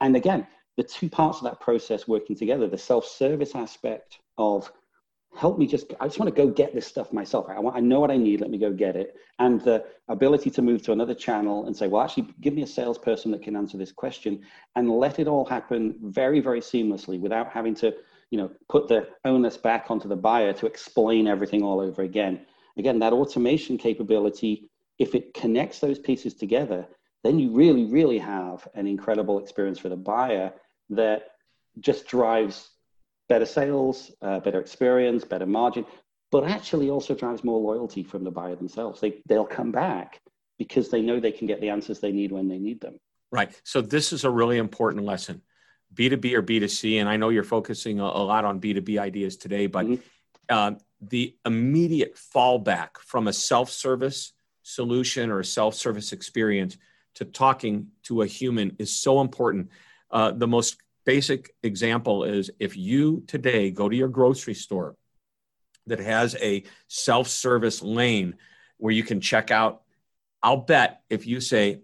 And 0.00 0.14
again, 0.14 0.46
the 0.76 0.82
two 0.82 1.08
parts 1.08 1.38
of 1.38 1.44
that 1.44 1.60
process 1.60 2.06
working 2.06 2.36
together, 2.36 2.68
the 2.68 2.78
self-service 2.78 3.54
aspect 3.54 4.18
of 4.38 4.70
help 5.34 5.58
me 5.58 5.66
just, 5.66 5.92
I 6.00 6.06
just 6.06 6.18
want 6.18 6.34
to 6.34 6.42
go 6.42 6.50
get 6.50 6.74
this 6.74 6.86
stuff 6.86 7.12
myself. 7.12 7.46
I, 7.48 7.58
want, 7.60 7.76
I 7.76 7.80
know 7.80 8.00
what 8.00 8.10
I 8.10 8.16
need, 8.16 8.40
let 8.40 8.50
me 8.50 8.58
go 8.58 8.72
get 8.72 8.96
it. 8.96 9.16
And 9.38 9.60
the 9.60 9.84
ability 10.08 10.50
to 10.50 10.62
move 10.62 10.82
to 10.82 10.92
another 10.92 11.14
channel 11.14 11.66
and 11.66 11.76
say, 11.76 11.86
well, 11.86 12.02
actually 12.02 12.34
give 12.40 12.54
me 12.54 12.62
a 12.62 12.66
salesperson 12.66 13.30
that 13.30 13.42
can 13.42 13.56
answer 13.56 13.78
this 13.78 13.92
question 13.92 14.42
and 14.76 14.90
let 14.90 15.18
it 15.18 15.28
all 15.28 15.44
happen 15.44 15.96
very, 16.02 16.40
very 16.40 16.60
seamlessly 16.60 17.20
without 17.20 17.50
having 17.50 17.74
to, 17.76 17.94
you 18.30 18.38
know, 18.38 18.50
put 18.68 18.88
the 18.88 19.08
onus 19.24 19.56
back 19.56 19.86
onto 19.88 20.08
the 20.08 20.16
buyer 20.16 20.52
to 20.52 20.66
explain 20.66 21.26
everything 21.26 21.62
all 21.62 21.80
over 21.80 22.02
again 22.02 22.44
again, 22.76 22.98
that 22.98 23.12
automation 23.12 23.78
capability, 23.78 24.68
if 24.98 25.14
it 25.14 25.34
connects 25.34 25.78
those 25.78 25.98
pieces 25.98 26.34
together, 26.34 26.86
then 27.22 27.38
you 27.38 27.52
really, 27.52 27.84
really 27.84 28.18
have 28.18 28.66
an 28.74 28.86
incredible 28.86 29.38
experience 29.38 29.78
for 29.78 29.88
the 29.88 29.96
buyer 29.96 30.52
that 30.88 31.32
just 31.78 32.06
drives 32.06 32.70
better 33.30 33.46
sales, 33.46 34.10
uh, 34.20 34.40
better 34.40 34.60
experience, 34.60 35.24
better 35.24 35.46
margin, 35.46 35.86
but 36.32 36.44
actually 36.44 36.90
also 36.90 37.14
drives 37.14 37.44
more 37.44 37.60
loyalty 37.60 38.02
from 38.02 38.24
the 38.24 38.30
buyer 38.30 38.56
themselves. 38.56 39.00
They, 39.00 39.22
they'll 39.26 39.46
come 39.46 39.70
back 39.70 40.20
because 40.58 40.90
they 40.90 41.00
know 41.00 41.20
they 41.20 41.32
can 41.32 41.46
get 41.46 41.60
the 41.60 41.70
answers 41.70 42.00
they 42.00 42.12
need 42.12 42.32
when 42.32 42.48
they 42.48 42.58
need 42.58 42.80
them. 42.80 42.98
Right. 43.30 43.58
So 43.64 43.80
this 43.80 44.12
is 44.12 44.24
a 44.24 44.30
really 44.30 44.58
important 44.58 45.06
lesson. 45.06 45.42
B2B 45.94 46.34
or 46.34 46.42
B2C, 46.42 47.00
and 47.00 47.08
I 47.08 47.16
know 47.16 47.28
you're 47.28 47.44
focusing 47.44 48.00
a, 48.00 48.04
a 48.04 48.24
lot 48.32 48.44
on 48.44 48.60
B2B 48.60 48.98
ideas 48.98 49.36
today, 49.36 49.66
but 49.66 49.86
mm-hmm. 49.86 50.02
uh, 50.48 50.72
the 51.00 51.36
immediate 51.46 52.16
fallback 52.34 52.98
from 52.98 53.28
a 53.28 53.32
self-service 53.32 54.32
solution 54.62 55.30
or 55.30 55.40
a 55.40 55.44
self-service 55.44 56.12
experience 56.12 56.76
to 57.14 57.24
talking 57.24 57.88
to 58.04 58.22
a 58.22 58.26
human 58.26 58.76
is 58.78 59.00
so 59.00 59.20
important. 59.20 59.70
Uh, 60.10 60.32
the 60.32 60.48
most 60.48 60.76
basic 61.04 61.54
example 61.62 62.24
is 62.24 62.50
if 62.58 62.76
you 62.76 63.22
today 63.26 63.70
go 63.70 63.88
to 63.88 63.96
your 63.96 64.08
grocery 64.08 64.54
store 64.54 64.96
that 65.86 65.98
has 65.98 66.36
a 66.36 66.62
self-service 66.88 67.82
lane 67.82 68.36
where 68.78 68.92
you 68.92 69.02
can 69.02 69.20
check 69.20 69.50
out 69.50 69.82
I'll 70.42 70.58
bet 70.58 71.02
if 71.10 71.26
you 71.26 71.40
say, 71.40 71.80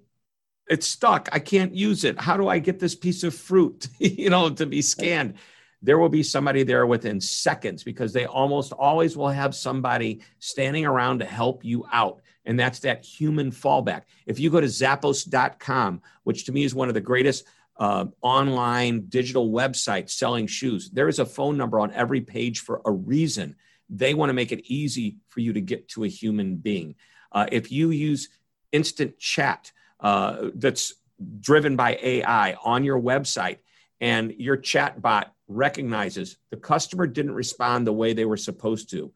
it's 0.68 0.86
stuck, 0.86 1.28
I 1.32 1.38
can't 1.38 1.74
use 1.74 2.04
it. 2.04 2.20
How 2.20 2.36
do 2.36 2.48
I 2.48 2.58
get 2.58 2.78
this 2.78 2.94
piece 2.94 3.22
of 3.22 3.34
fruit, 3.34 3.88
you 3.98 4.30
know, 4.30 4.50
to 4.50 4.66
be 4.66 4.82
scanned? 4.82 5.34
There 5.82 5.98
will 5.98 6.08
be 6.08 6.22
somebody 6.22 6.62
there 6.62 6.86
within 6.86 7.20
seconds 7.20 7.84
because 7.84 8.12
they 8.12 8.26
almost 8.26 8.72
always 8.72 9.16
will 9.16 9.28
have 9.28 9.54
somebody 9.54 10.22
standing 10.38 10.86
around 10.86 11.20
to 11.20 11.24
help 11.24 11.64
you 11.64 11.84
out. 11.92 12.22
And 12.44 12.58
that's 12.58 12.80
that 12.80 13.04
human 13.04 13.50
fallback. 13.50 14.02
If 14.24 14.40
you 14.40 14.50
go 14.50 14.60
to 14.60 14.66
zappos.com, 14.66 16.02
which 16.24 16.46
to 16.46 16.52
me 16.52 16.64
is 16.64 16.74
one 16.74 16.88
of 16.88 16.94
the 16.94 17.00
greatest 17.00 17.44
uh, 17.78 18.06
online 18.22 19.06
digital 19.08 19.50
website 19.50 20.10
selling 20.10 20.46
shoes, 20.46 20.90
there 20.90 21.08
is 21.08 21.18
a 21.18 21.26
phone 21.26 21.56
number 21.56 21.78
on 21.78 21.92
every 21.92 22.20
page 22.20 22.60
for 22.60 22.80
a 22.84 22.90
reason. 22.90 23.56
They 23.88 24.14
want 24.14 24.30
to 24.30 24.34
make 24.34 24.52
it 24.52 24.64
easy 24.66 25.16
for 25.28 25.40
you 25.40 25.52
to 25.52 25.60
get 25.60 25.88
to 25.90 26.04
a 26.04 26.08
human 26.08 26.56
being. 26.56 26.96
Uh, 27.30 27.46
if 27.52 27.70
you 27.70 27.90
use 27.90 28.28
instant 28.72 29.18
chat 29.18 29.72
uh, 30.00 30.48
that's 30.54 30.94
driven 31.40 31.76
by 31.76 31.98
AI 32.02 32.56
on 32.64 32.84
your 32.84 33.00
website, 33.00 33.58
and 34.00 34.34
your 34.38 34.56
chat 34.56 35.00
bot 35.00 35.32
recognizes 35.48 36.36
the 36.50 36.56
customer 36.56 37.06
didn't 37.06 37.34
respond 37.34 37.86
the 37.86 37.92
way 37.92 38.12
they 38.12 38.24
were 38.24 38.36
supposed 38.36 38.90
to, 38.90 39.12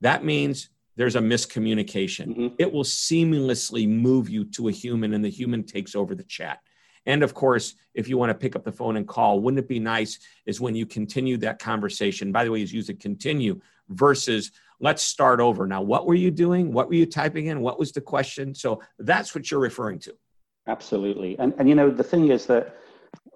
that 0.00 0.24
means 0.24 0.68
there's 0.96 1.16
a 1.16 1.20
miscommunication. 1.20 2.26
Mm-hmm. 2.26 2.54
It 2.58 2.72
will 2.72 2.84
seamlessly 2.84 3.88
move 3.88 4.28
you 4.28 4.44
to 4.46 4.68
a 4.68 4.72
human, 4.72 5.14
and 5.14 5.24
the 5.24 5.30
human 5.30 5.62
takes 5.64 5.94
over 5.94 6.14
the 6.14 6.24
chat. 6.24 6.60
And 7.06 7.22
of 7.22 7.34
course, 7.34 7.74
if 7.94 8.08
you 8.08 8.18
want 8.18 8.30
to 8.30 8.34
pick 8.34 8.56
up 8.56 8.64
the 8.64 8.72
phone 8.72 8.96
and 8.96 9.06
call, 9.06 9.40
wouldn't 9.40 9.58
it 9.58 9.68
be 9.68 9.78
nice 9.78 10.18
is 10.46 10.60
when 10.60 10.74
you 10.74 10.86
continue 10.86 11.36
that 11.38 11.58
conversation? 11.58 12.32
By 12.32 12.44
the 12.44 12.50
way, 12.50 12.62
is 12.62 12.72
use 12.72 12.88
a 12.88 12.94
continue 12.94 13.60
versus 13.88 14.52
let's 14.80 15.02
start 15.02 15.40
over. 15.40 15.66
Now, 15.66 15.82
what 15.82 16.06
were 16.06 16.14
you 16.14 16.30
doing? 16.30 16.72
What 16.72 16.88
were 16.88 16.94
you 16.94 17.06
typing 17.06 17.46
in? 17.46 17.60
What 17.60 17.78
was 17.78 17.92
the 17.92 18.00
question? 18.00 18.54
So 18.54 18.82
that's 18.98 19.34
what 19.34 19.50
you're 19.50 19.60
referring 19.60 19.98
to. 20.00 20.14
Absolutely. 20.66 21.38
And, 21.38 21.54
and 21.58 21.68
you 21.68 21.74
know, 21.74 21.90
the 21.90 22.04
thing 22.04 22.28
is 22.28 22.46
that 22.46 22.76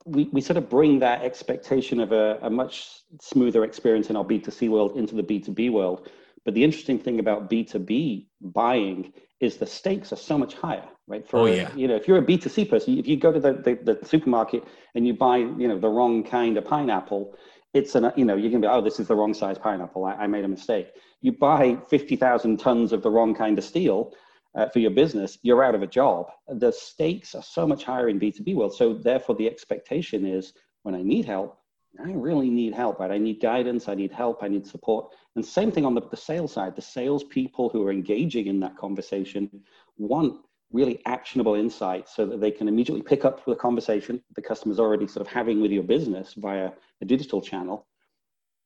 we, 0.04 0.24
we 0.32 0.40
sort 0.40 0.56
of 0.56 0.68
bring 0.68 0.98
that 0.98 1.22
expectation 1.22 2.00
of 2.00 2.12
a, 2.12 2.38
a 2.42 2.50
much 2.50 3.02
smoother 3.20 3.64
experience 3.64 4.10
in 4.10 4.16
our 4.16 4.24
B2C 4.24 4.68
world 4.68 4.96
into 4.96 5.14
the 5.14 5.22
B2B 5.22 5.70
world. 5.72 6.10
But 6.44 6.54
the 6.54 6.64
interesting 6.64 6.98
thing 6.98 7.20
about 7.20 7.48
B2B 7.48 8.26
buying 8.40 9.12
is 9.42 9.56
the 9.56 9.66
stakes 9.66 10.12
are 10.12 10.16
so 10.16 10.38
much 10.38 10.54
higher, 10.54 10.88
right? 11.08 11.28
For, 11.28 11.40
oh, 11.40 11.46
yeah. 11.46 11.74
You 11.74 11.88
know, 11.88 11.96
if 11.96 12.06
you're 12.06 12.18
a 12.18 12.22
B2C 12.22 12.70
person, 12.70 12.96
if 12.96 13.08
you 13.08 13.16
go 13.16 13.32
to 13.32 13.40
the, 13.40 13.54
the, 13.54 13.96
the 13.96 14.06
supermarket 14.06 14.64
and 14.94 15.04
you 15.06 15.14
buy, 15.14 15.38
you 15.38 15.66
know, 15.66 15.78
the 15.78 15.88
wrong 15.88 16.22
kind 16.22 16.56
of 16.56 16.64
pineapple, 16.64 17.34
it's 17.74 17.96
an, 17.96 18.12
you 18.16 18.24
know, 18.24 18.36
you 18.36 18.50
can 18.50 18.60
be, 18.60 18.68
oh, 18.68 18.80
this 18.80 19.00
is 19.00 19.08
the 19.08 19.16
wrong 19.16 19.34
size 19.34 19.58
pineapple. 19.58 20.04
I, 20.04 20.12
I 20.12 20.26
made 20.28 20.44
a 20.44 20.48
mistake. 20.48 20.92
You 21.22 21.32
buy 21.32 21.76
50,000 21.90 22.56
tons 22.58 22.92
of 22.92 23.02
the 23.02 23.10
wrong 23.10 23.34
kind 23.34 23.58
of 23.58 23.64
steel 23.64 24.14
uh, 24.54 24.68
for 24.68 24.78
your 24.78 24.90
business, 24.90 25.38
you're 25.42 25.64
out 25.64 25.74
of 25.74 25.82
a 25.82 25.86
job. 25.86 26.30
The 26.46 26.70
stakes 26.70 27.34
are 27.34 27.42
so 27.42 27.66
much 27.66 27.84
higher 27.84 28.08
in 28.08 28.20
B2B 28.20 28.54
world. 28.54 28.74
So 28.74 28.94
therefore 28.94 29.34
the 29.34 29.48
expectation 29.48 30.24
is 30.24 30.52
when 30.82 30.94
I 30.94 31.02
need 31.02 31.24
help, 31.24 31.58
I 32.00 32.10
really 32.12 32.48
need 32.48 32.72
help, 32.74 33.00
right? 33.00 33.10
I 33.10 33.18
need 33.18 33.40
guidance, 33.40 33.88
I 33.88 33.94
need 33.94 34.12
help, 34.12 34.42
I 34.42 34.48
need 34.48 34.66
support. 34.66 35.14
And 35.36 35.44
same 35.44 35.70
thing 35.70 35.84
on 35.84 35.94
the, 35.94 36.00
the 36.00 36.16
sales 36.16 36.52
side. 36.52 36.74
The 36.74 36.82
sales 36.82 37.24
people 37.24 37.68
who 37.68 37.86
are 37.86 37.92
engaging 37.92 38.46
in 38.46 38.60
that 38.60 38.76
conversation 38.76 39.50
want 39.98 40.40
really 40.72 41.00
actionable 41.04 41.54
insights 41.54 42.16
so 42.16 42.24
that 42.24 42.40
they 42.40 42.50
can 42.50 42.66
immediately 42.66 43.02
pick 43.02 43.24
up 43.26 43.44
the 43.44 43.54
conversation 43.54 44.22
the 44.34 44.42
customer's 44.42 44.80
already 44.80 45.06
sort 45.06 45.26
of 45.26 45.30
having 45.30 45.60
with 45.60 45.70
your 45.70 45.82
business 45.82 46.32
via 46.34 46.70
a 47.02 47.04
digital 47.04 47.42
channel, 47.42 47.86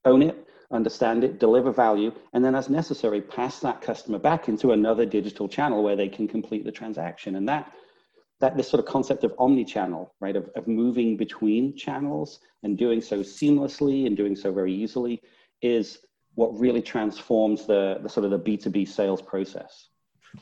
own 0.04 0.22
it, 0.22 0.46
understand 0.70 1.24
it, 1.24 1.40
deliver 1.40 1.72
value, 1.72 2.12
and 2.32 2.44
then 2.44 2.54
as 2.54 2.68
necessary, 2.68 3.20
pass 3.20 3.58
that 3.60 3.80
customer 3.80 4.18
back 4.18 4.48
into 4.48 4.72
another 4.72 5.04
digital 5.04 5.48
channel 5.48 5.82
where 5.82 5.96
they 5.96 6.08
can 6.08 6.28
complete 6.28 6.64
the 6.64 6.72
transaction. 6.72 7.36
And 7.36 7.48
that 7.48 7.72
that 8.40 8.56
this 8.56 8.68
sort 8.68 8.80
of 8.80 8.86
concept 8.86 9.24
of 9.24 9.32
omni-channel, 9.38 10.14
right, 10.20 10.36
of, 10.36 10.50
of 10.56 10.68
moving 10.68 11.16
between 11.16 11.74
channels 11.74 12.40
and 12.62 12.76
doing 12.76 13.00
so 13.00 13.20
seamlessly 13.20 14.06
and 14.06 14.16
doing 14.16 14.36
so 14.36 14.52
very 14.52 14.74
easily 14.74 15.22
is 15.62 15.98
what 16.34 16.58
really 16.58 16.82
transforms 16.82 17.66
the, 17.66 17.98
the 18.02 18.08
sort 18.08 18.24
of 18.24 18.30
the 18.30 18.38
B2B 18.38 18.86
sales 18.86 19.22
process. 19.22 19.88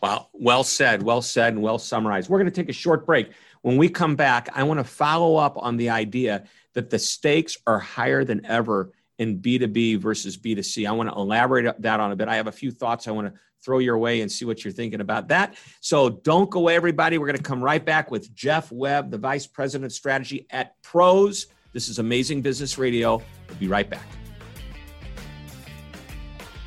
Wow, 0.03 0.29
well 0.33 0.65
said, 0.65 1.03
well 1.03 1.23
said, 1.23 1.55
and 1.55 1.63
well 1.63 1.79
summarized. 1.79 2.29
We're 2.29 2.39
going 2.39 2.51
to 2.51 2.55
take 2.55 2.69
a 2.69 2.73
short 2.73 3.07
break. 3.07 3.31
When 3.63 3.77
we 3.77 3.89
come 3.89 4.17
back, 4.17 4.49
I 4.53 4.65
want 4.65 4.81
to 4.81 4.85
follow 4.85 5.37
up 5.37 5.57
on 5.57 5.77
the 5.77 5.91
idea 5.91 6.45
that 6.75 6.91
the 6.91 6.99
stakes 6.99 7.57
are 7.67 7.79
higher 7.79 8.25
than 8.25 8.45
ever 8.45 8.93
in 9.19 9.39
B2B 9.39 9.99
versus 9.99 10.37
B2C. 10.37 10.89
I 10.89 10.93
want 10.93 11.11
to 11.11 11.15
elaborate 11.15 11.81
that 11.81 12.01
on 12.01 12.11
a 12.11 12.17
bit. 12.17 12.27
I 12.27 12.35
have 12.35 12.49
a 12.49 12.53
few 12.53 12.73
thoughts 12.73 13.07
I 13.07 13.13
want 13.13 13.33
to 13.33 13.41
throw 13.65 13.79
your 13.79 13.99
way 13.99 14.21
and 14.21 14.31
see 14.31 14.45
what 14.45 14.65
you're 14.65 14.73
thinking 14.73 15.01
about 15.01 15.29
that. 15.29 15.57
So 15.81 16.11
don't 16.11 16.51
go 16.51 16.61
away, 16.61 16.77
everybody. 16.77 17.19
We're 17.19 17.27
going 17.27 17.39
to 17.39 17.43
come 17.43 17.63
right 17.63 17.85
back 17.85 18.11
with 18.11 18.35
Jeff 18.35 18.71
Webb, 18.71 19.11
the 19.11 19.19
Vice 19.19 19.47
President 19.47 19.87
of 19.87 19.93
Strategy 19.93 20.47
at 20.51 20.81
Pros. 20.83 21.47
This 21.73 21.89
is 21.89 21.99
Amazing 21.99 22.43
Business 22.43 22.79
Radio. 22.79 23.23
We'll 23.49 23.59
be 23.59 23.69
right 23.69 23.89
back. 23.89 24.07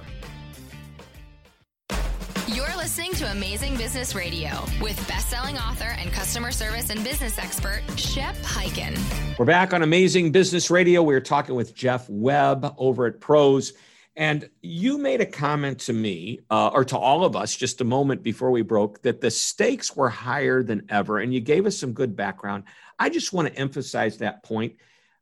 You're 2.49 2.77
listening 2.77 3.13
to 3.13 3.31
Amazing 3.31 3.77
Business 3.77 4.17
Radio 4.17 4.51
with 4.81 4.97
best-selling 5.07 5.57
author 5.57 5.95
and 5.97 6.11
customer 6.11 6.51
service 6.51 6.91
and 6.91 7.05
business 7.05 7.39
expert 7.39 7.81
Shep 7.97 8.35
Hyken. 8.39 8.99
We're 9.39 9.45
back 9.45 9.73
on 9.73 9.85
Amazing 9.85 10.33
Business 10.33 10.69
Radio. 10.69 11.01
We're 11.01 11.21
talking 11.21 11.55
with 11.55 11.77
Jeff 11.77 12.11
Webb 12.11 12.75
over 12.77 13.07
at 13.07 13.21
Pros. 13.21 13.73
And 14.17 14.51
you 14.63 14.99
made 14.99 15.21
a 15.21 15.27
comment 15.27 15.79
to 15.83 15.93
me, 15.93 16.41
uh, 16.51 16.71
or 16.75 16.85
to 16.87 16.99
all 16.99 17.25
of 17.25 17.37
us, 17.37 17.55
just 17.55 17.81
a 17.81 17.85
moment 17.85 18.25
before 18.25 18.51
we 18.51 18.63
broke, 18.63 19.01
that 19.03 19.21
the 19.21 19.31
stakes 19.31 19.95
were 19.95 20.11
higher 20.11 20.65
than 20.65 20.87
ever. 20.89 21.21
And 21.21 21.33
you 21.33 21.39
gave 21.41 21.67
us 21.67 21.79
some 21.79 21.93
good 21.93 22.17
background. 22.17 22.65
I 22.99 23.11
just 23.11 23.33
want 23.33 23.47
to 23.47 23.57
emphasize 23.57 24.19
that 24.19 24.43
point 24.43 24.75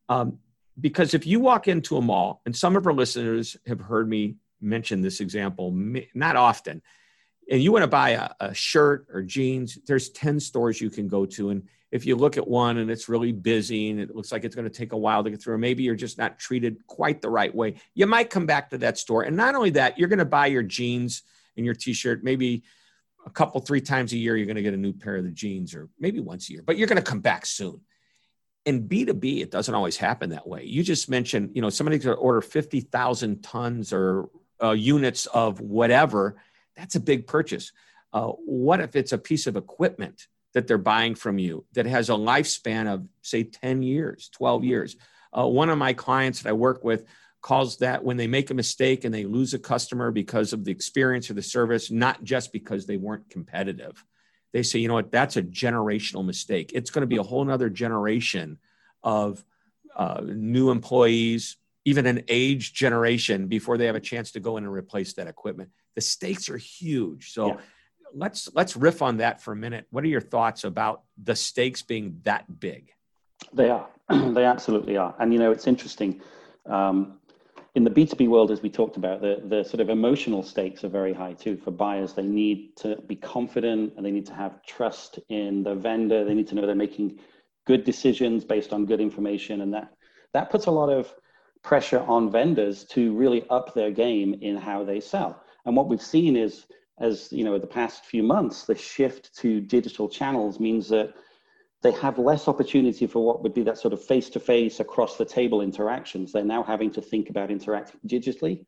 um, 0.09 0.39
because 0.79 1.15
if 1.15 1.27
you 1.27 1.41
walk 1.41 1.69
into 1.69 1.97
a 1.97 2.03
mall, 2.03 2.43
and 2.45 2.55
some 2.55 2.77
of 2.77 2.87
our 2.87 2.93
listeners 2.93 3.57
have 3.67 3.81
heard 3.81 4.09
me 4.09 4.37
mention 4.61 5.01
this 5.01 5.21
example, 5.21 5.73
not 6.15 6.37
often, 6.37 6.83
and 7.51 7.61
you 7.63 7.73
want 7.73 7.83
to 7.83 7.89
buy 7.89 8.11
a, 8.11 8.31
a 8.41 8.55
shirt 8.55 9.07
or 9.13 9.23
jeans, 9.23 9.79
there's 9.87 10.11
10 10.11 10.39
stores 10.39 10.81
you 10.81 10.89
can 10.89 11.09
go 11.09 11.27
to. 11.27 11.51
And 11.51 11.65
if 11.91 12.07
you 12.07 12.15
look 12.15 12.37
at 12.37 12.47
one 12.47 12.79
and 12.79 12.91
it's 12.91 13.09
really 13.09 13.33
busy 13.33 13.91
and 13.91 13.99
it 13.99 14.15
looks 14.15 14.31
like 14.31 14.45
it's 14.45 14.55
going 14.55 14.69
to 14.69 14.75
take 14.75 14.93
a 14.93 14.97
while 14.97 15.25
to 15.25 15.31
get 15.31 15.43
through, 15.43 15.55
or 15.55 15.59
maybe 15.59 15.83
you're 15.83 15.97
just 15.97 16.17
not 16.17 16.39
treated 16.39 16.87
quite 16.87 17.21
the 17.21 17.29
right 17.29 17.53
way, 17.53 17.75
you 17.95 18.07
might 18.07 18.31
come 18.31 18.47
back 18.47 18.71
to 18.71 18.79
that 18.79 18.99
store. 18.99 19.23
And 19.23 19.37
not 19.37 19.57
only 19.57 19.71
that, 19.71 19.99
you're 19.99 20.09
going 20.09 20.21
to 20.21 20.25
buy 20.25 20.47
your 20.47 20.63
jeans 20.63 21.23
and 21.57 21.67
your 21.67 21.75
t 21.75 21.93
shirt 21.93 22.23
maybe 22.23 22.63
a 23.27 23.31
couple, 23.31 23.61
three 23.61 23.81
times 23.81 24.13
a 24.13 24.17
year. 24.17 24.37
You're 24.37 24.47
going 24.47 24.57
to 24.57 24.63
get 24.63 24.75
a 24.75 24.79
new 24.79 24.93
pair 24.93 25.17
of 25.17 25.25
the 25.25 25.31
jeans 25.31 25.75
or 25.75 25.89
maybe 25.99 26.21
once 26.21 26.49
a 26.49 26.53
year, 26.53 26.63
but 26.65 26.79
you're 26.79 26.89
going 26.89 26.97
to 26.97 27.03
come 27.03 27.21
back 27.21 27.45
soon. 27.45 27.81
In 28.71 28.89
B2B, 28.89 29.43
it 29.43 29.51
doesn't 29.51 29.75
always 29.75 29.97
happen 29.97 30.31
that 30.31 30.47
way. 30.47 30.63
You 30.65 30.85
just 30.85 31.11
mentioned, 31.11 31.51
you 31.55 31.63
know, 31.63 31.71
somebody's 31.71 32.05
going 32.05 32.17
to 32.17 32.23
order 32.23 32.41
50,000 32.41 33.43
tons 33.43 33.93
or 33.93 34.31
uh, 34.63 34.71
units 34.71 35.27
of 35.27 35.61
whatever. 35.61 36.37
That's 36.77 36.95
a 36.95 37.01
big 37.01 37.27
purchase. 37.27 37.73
Uh, 38.13 38.29
what 38.29 38.81
if 38.81 38.95
it's 38.95 39.13
a 39.13 39.19
piece 39.19 39.47
of 39.47 39.57
equipment? 39.57 40.29
that 40.53 40.67
they're 40.67 40.79
buying 40.79 41.15
from 41.15 41.39
you 41.39 41.65
that 41.75 41.87
has 41.87 42.09
a 42.09 42.15
lifespan 42.15 42.93
of, 42.93 43.07
say, 43.23 43.45
10 43.45 43.83
years, 43.83 44.29
12 44.35 44.65
years. 44.65 44.97
Uh, 45.37 45.47
one 45.47 45.71
of 45.71 45.79
my 45.79 45.93
clients 45.93 46.43
that 46.43 46.49
I 46.49 46.53
work 46.53 46.83
with 46.83 47.05
calls 47.41 47.79
that 47.79 48.05
when 48.05 48.17
they 48.17 48.27
make 48.27 48.51
a 48.51 48.55
mistake 48.55 49.05
and 49.05 49.15
they 49.15 49.25
lose 49.25 49.55
a 49.55 49.59
customer 49.59 50.11
because 50.11 50.53
of 50.53 50.65
the 50.65 50.73
experience 50.73 51.31
or 51.31 51.35
the 51.35 51.43
service, 51.43 51.91
not 51.91 52.23
just 52.25 52.53
because 52.53 52.87
they 52.87 52.97
weren't 52.97 53.31
competitive. 53.31 54.05
They 54.53 54.63
say, 54.63 54.79
you 54.79 54.89
know 54.89 54.95
what, 54.95 55.13
that's 55.13 55.37
a 55.37 55.43
generational 55.43 56.25
mistake. 56.25 56.73
It's 56.75 56.91
going 56.91 57.03
to 57.03 57.07
be 57.07 57.17
a 57.17 57.23
whole 57.23 57.45
nother 57.45 57.71
generation 57.71 58.59
of 59.03 59.45
uh, 59.97 60.21
new 60.25 60.71
employees, 60.71 61.57
even 61.85 62.07
an 62.07 62.25
age 62.29 62.73
generation 62.73 63.47
before 63.47 63.79
they 63.79 63.87
have 63.87 63.97
a 63.97 64.01
chance 64.01 64.33
to 64.33 64.41
go 64.41 64.57
in 64.57 64.65
and 64.65 64.73
replace 64.73 65.15
that 65.15 65.29
equipment. 65.29 65.71
The 65.95 66.01
stakes 66.01 66.49
are 66.49 66.57
huge. 66.57 67.33
So, 67.33 67.49
yeah 67.49 67.57
let's 68.15 68.49
let's 68.55 68.77
riff 68.77 69.03
on 69.03 69.19
that 69.19 69.41
for 69.41 69.53
a 69.53 69.57
minute. 69.57 69.87
What 69.91 70.05
are 70.05 70.09
your 70.09 70.21
thoughts 70.21 70.65
about 70.65 71.03
the 71.23 71.37
stakes 71.37 71.83
being 71.83 72.21
that 72.25 72.61
big? 72.61 72.93
They 73.53 73.71
are. 73.71 73.89
they 74.09 74.45
absolutely 74.45 74.97
are. 74.97 75.15
And 75.19 75.33
you 75.33 75.39
know, 75.39 75.51
it's 75.51 75.67
interesting. 75.67 76.21
Um, 76.67 77.20
in 77.75 77.85
the 77.85 77.91
B2B 77.91 78.29
world, 78.29 78.51
as 78.51 78.63
we 78.63 78.71
talked 78.71 78.97
about, 78.97 79.21
the, 79.21 79.43
the 79.45 79.63
sort 79.63 79.81
of 79.81 79.89
emotional 79.89 80.43
stakes 80.43 80.83
are 80.83 80.89
very 80.89 81.13
high 81.13 81.35
too. 81.35 81.57
For 81.57 81.71
buyers, 81.71 82.15
they 82.15 82.25
need 82.25 82.77
to 82.79 82.97
be 83.07 83.15
confident 83.15 83.95
and 83.97 84.05
they 84.05 84.11
need 84.11 84.27
to 84.27 84.35
have 84.35 84.63
trust 84.65 85.21
in 85.29 85.63
the 85.63 85.75
vendor. 85.75 86.25
They 86.25 86.35
need 86.35 86.49
to 86.49 86.55
know 86.55 86.67
they're 86.67 86.75
making 86.75 87.21
good 87.67 87.85
decisions 87.85 88.45
based 88.45 88.73
on 88.73 88.87
good 88.87 89.01
information. 89.01 89.61
And 89.61 89.73
that, 89.73 89.93
that 90.33 90.51
puts 90.51 90.67
a 90.67 90.71
lot 90.71 90.89
of 90.89 91.15
pressure 91.63 92.01
on 92.01 92.31
vendors 92.31 92.85
to 92.87 93.15
really 93.15 93.47
up 93.51 93.75
their 93.75 93.91
game 93.91 94.35
in 94.41 94.57
how 94.57 94.83
they 94.83 94.99
sell. 94.99 95.43
And 95.65 95.77
what 95.77 95.89
we've 95.89 96.03
seen 96.03 96.37
is, 96.37 96.67
as 96.99 97.33
you 97.33 97.45
know, 97.45 97.59
the 97.59 97.67
past 97.67 98.05
few 98.05 98.23
months, 98.23 98.65
the 98.65 98.75
shift 98.75 99.37
to 99.37 99.61
digital 99.61 100.09
channels 100.09 100.59
means 100.59 100.89
that 100.89 101.15
they 101.83 101.93
have 101.93 102.19
less 102.19 102.47
opportunity 102.49 103.07
for 103.07 103.25
what 103.25 103.43
would 103.43 103.55
be 103.55 103.63
that 103.63 103.79
sort 103.79 103.95
of 103.95 104.05
face-to-face 104.05 104.81
across 104.81 105.17
the 105.17 105.25
table 105.25 105.63
interactions. 105.63 106.33
They're 106.33 106.45
now 106.45 106.63
having 106.63 106.91
to 106.93 107.01
think 107.01 107.31
about 107.31 107.51
interacting 107.51 108.01
digitally 108.07 108.65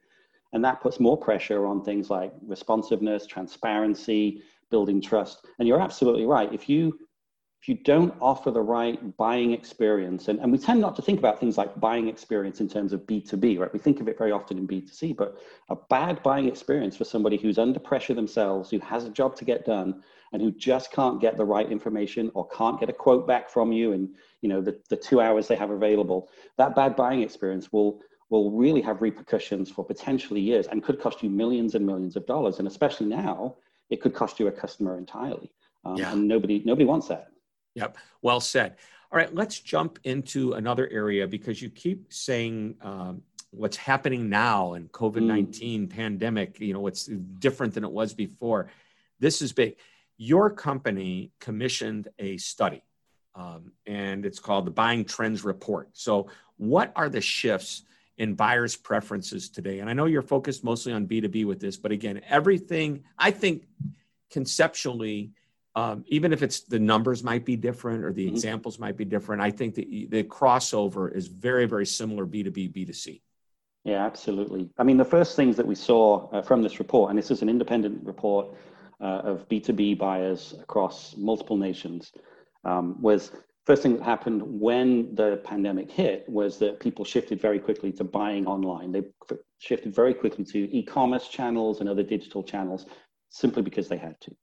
and 0.53 0.65
that 0.65 0.81
puts 0.81 1.01
more 1.01 1.17
pressure 1.17 1.67
on 1.67 1.83
things 1.83 2.11
like 2.11 2.33
responsiveness 2.47 3.27
transparency 3.27 4.43
building 4.71 5.01
trust. 5.01 5.47
And 5.59 5.67
you're 5.67 5.81
absolutely 5.81 6.27
right. 6.27 6.53
If 6.53 6.69
you 6.69 6.99
if 7.63 7.69
you 7.69 7.77
don't 7.77 8.13
offer 8.21 8.51
the 8.51 8.61
right 8.61 9.17
buying 9.17 9.53
experience, 9.53 10.27
and, 10.27 10.41
and 10.41 10.51
we 10.51 10.59
tend 10.59 10.81
not 10.81 10.97
to 10.97 11.03
think 11.03 11.21
about 11.21 11.39
things 11.39 11.57
like 11.57 11.79
buying 11.79 12.09
experience 12.09 12.61
in 12.61 12.69
terms 12.69 12.93
of 12.93 13.03
B2B, 13.03 13.57
right? 13.57 13.73
We 13.73 13.79
think 13.79 14.01
of 14.01 14.09
it 14.09 14.19
very 14.19 14.33
often 14.33 14.59
in 14.59 14.67
B2C, 14.67 15.17
but 15.17 15.39
a 15.69 15.77
bad 15.89 16.21
buying 16.25 16.49
experience 16.49 16.97
for 16.97 17.05
somebody 17.05 17.37
who's 17.37 17.59
under 17.59 17.79
pressure 17.79 18.15
themselves, 18.15 18.69
who 18.69 18.81
has 18.81 19.05
a 19.05 19.11
job 19.11 19.37
to 19.37 19.45
get 19.45 19.65
done, 19.65 20.03
and 20.33 20.43
who 20.43 20.51
just 20.51 20.91
can't 20.91 21.21
get 21.21 21.37
the 21.37 21.45
right 21.45 21.71
information 21.71 22.33
or 22.35 22.49
can't 22.49 22.81
get 22.81 22.89
a 22.89 22.93
quote 22.93 23.29
back 23.29 23.49
from 23.49 23.71
you 23.71 23.93
in 23.93 24.13
you 24.41 24.49
know 24.49 24.61
the, 24.61 24.81
the 24.91 24.97
two 24.97 25.21
hours 25.21 25.47
they 25.47 25.55
have 25.55 25.71
available, 25.71 26.31
that 26.59 26.75
bad 26.75 26.97
buying 26.97 27.23
experience 27.23 27.73
will 27.73 28.01
will 28.29 28.51
really 28.51 28.81
have 28.81 29.03
repercussions 29.03 29.71
for 29.71 29.85
potentially 29.85 30.41
years 30.41 30.67
and 30.67 30.83
could 30.83 30.99
cost 30.99 31.23
you 31.23 31.31
millions 31.31 31.77
and 31.77 31.87
millions 31.87 32.17
of 32.17 32.27
dollars. 32.27 32.59
And 32.59 32.67
especially 32.67 33.07
now, 33.07 33.57
it 33.91 34.01
could 34.01 34.15
cost 34.15 34.41
you 34.41 34.49
a 34.49 34.53
customer 34.53 34.99
entirely. 34.99 35.53
Um, 35.85 35.97
yeah. 35.97 36.13
And 36.13 36.27
nobody 36.27 36.63
nobody 36.65 36.87
wants 36.87 37.07
that. 37.07 37.32
Yep. 37.75 37.97
Well 38.21 38.41
said. 38.41 38.77
All 39.11 39.19
right, 39.19 39.35
let's 39.35 39.61
jump 39.61 39.99
into 40.05 40.55
another 40.55 40.89
area 40.91 41.27
because 41.27 41.61
you 41.61 41.69
keep 41.69 42.13
saying 42.13 42.77
um, 42.81 43.23
what's 43.51 43.77
happening 43.77 44.29
now 44.29 44.73
and 44.73 44.91
COVID 44.91 45.23
19 45.23 45.87
mm. 45.87 45.91
pandemic, 45.91 46.59
you 46.59 46.73
know, 46.73 46.81
what's 46.81 47.07
different 47.07 47.75
than 47.75 47.85
it 47.85 47.93
was 47.93 48.15
before. 48.15 48.71
This 49.21 49.43
is 49.43 49.53
big. 49.53 49.77
Your 50.17 50.51
company 50.51 51.31
commissioned 51.41 52.09
a 52.19 52.39
study, 52.39 52.83
um, 53.35 53.73
and 53.87 54.25
it's 54.25 54.39
called 54.39 54.67
the 54.67 54.71
Buying 54.71 55.05
Trends 55.05 55.45
Report. 55.45 55.91
So, 55.93 56.29
what 56.57 56.93
are 56.97 57.09
the 57.09 57.21
shifts 57.21 57.83
in 58.17 58.35
buyers' 58.35 58.77
preferences 58.77 59.49
today? 59.51 59.81
And 59.81 59.91
I 59.91 59.93
know 59.93 60.07
you're 60.07 60.23
focused 60.23 60.65
mostly 60.65 60.93
on 60.93 61.07
B2B 61.07 61.45
with 61.45 61.61
this, 61.61 61.77
but 61.77 61.93
again, 61.93 62.21
everything, 62.29 63.05
I 63.19 63.31
think 63.31 63.67
conceptually, 64.31 65.33
um, 65.75 66.05
even 66.09 66.33
if 66.33 66.43
it's 66.43 66.61
the 66.61 66.79
numbers 66.79 67.25
might 67.25 67.45
be 67.45 67.57
different 67.57 68.05
or 68.05 68.13
the 68.13 68.27
mm-hmm. 68.27 68.35
examples 68.35 68.79
might 68.79 68.97
be 68.97 69.05
different, 69.05 69.41
I 69.41 69.51
think 69.51 69.75
the, 69.75 70.07
the 70.11 70.23
crossover 70.25 71.15
is 71.15 71.29
very, 71.29 71.67
very 71.67 71.87
similar 71.87 72.27
B2B, 72.27 72.75
B2C. 72.75 73.21
Yeah, 73.85 74.05
absolutely. 74.05 74.71
I 74.79 74.85
mean, 74.85 74.97
the 74.97 75.05
first 75.05 75.35
things 75.35 75.57
that 75.57 75.67
we 75.67 75.75
saw 75.75 76.29
uh, 76.31 76.43
from 76.43 76.63
this 76.63 76.79
report, 76.79 77.11
and 77.11 77.19
this 77.19 77.31
is 77.31 77.43
an 77.43 77.49
independent 77.49 78.05
report 78.05 78.55
uh, 79.01 79.23
of 79.25 79.49
B2B 79.49 79.99
buyers 79.99 80.55
across 80.61 81.17
multiple 81.17 81.57
nations, 81.57 82.13
um, 82.65 83.01
was 83.01 83.33
first 83.65 83.83
thing 83.83 83.97
that 83.97 84.05
happened 84.05 84.43
when 84.45 85.15
the 85.15 85.41
pandemic 85.45 85.91
hit 85.91 86.29
was 86.29 86.59
that 86.59 86.81
people 86.81 87.05
shifted 87.05 87.41
very 87.41 87.59
quickly 87.59 87.91
to 87.93 88.05
buying 88.05 88.47
online. 88.47 88.93
They 88.93 89.03
shifted 89.59 89.95
very 89.95 90.15
quickly 90.15 90.45
to 90.45 90.77
e-commerce 90.77 91.29
channels 91.29 91.81
and 91.81 91.89
other 91.89 92.03
digital 92.03 92.43
channels 92.43 92.87
simply 93.31 93.63
because 93.63 93.89
they 93.89 93.97
had 93.97 94.21
to. 94.21 94.37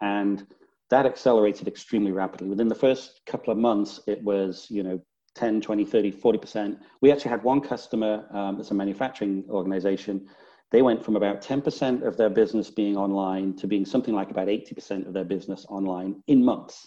And 0.00 0.46
that 0.92 1.06
accelerated 1.06 1.66
extremely 1.66 2.12
rapidly. 2.12 2.50
Within 2.50 2.68
the 2.68 2.74
first 2.74 3.22
couple 3.24 3.50
of 3.50 3.58
months, 3.58 4.00
it 4.06 4.22
was, 4.22 4.66
you 4.68 4.82
know, 4.82 5.00
10, 5.34 5.62
20, 5.62 5.86
30, 5.86 6.12
40%. 6.12 6.78
We 7.00 7.10
actually 7.10 7.30
had 7.30 7.42
one 7.42 7.62
customer 7.62 8.26
um, 8.30 8.60
a 8.60 8.74
manufacturing 8.74 9.46
organization. 9.48 10.28
They 10.70 10.82
went 10.82 11.02
from 11.02 11.16
about 11.16 11.40
10% 11.40 12.06
of 12.06 12.18
their 12.18 12.28
business 12.28 12.70
being 12.70 12.98
online 12.98 13.56
to 13.56 13.66
being 13.66 13.86
something 13.86 14.14
like 14.14 14.30
about 14.30 14.48
80% 14.48 15.06
of 15.06 15.14
their 15.14 15.24
business 15.24 15.64
online 15.70 16.22
in 16.26 16.44
months. 16.44 16.86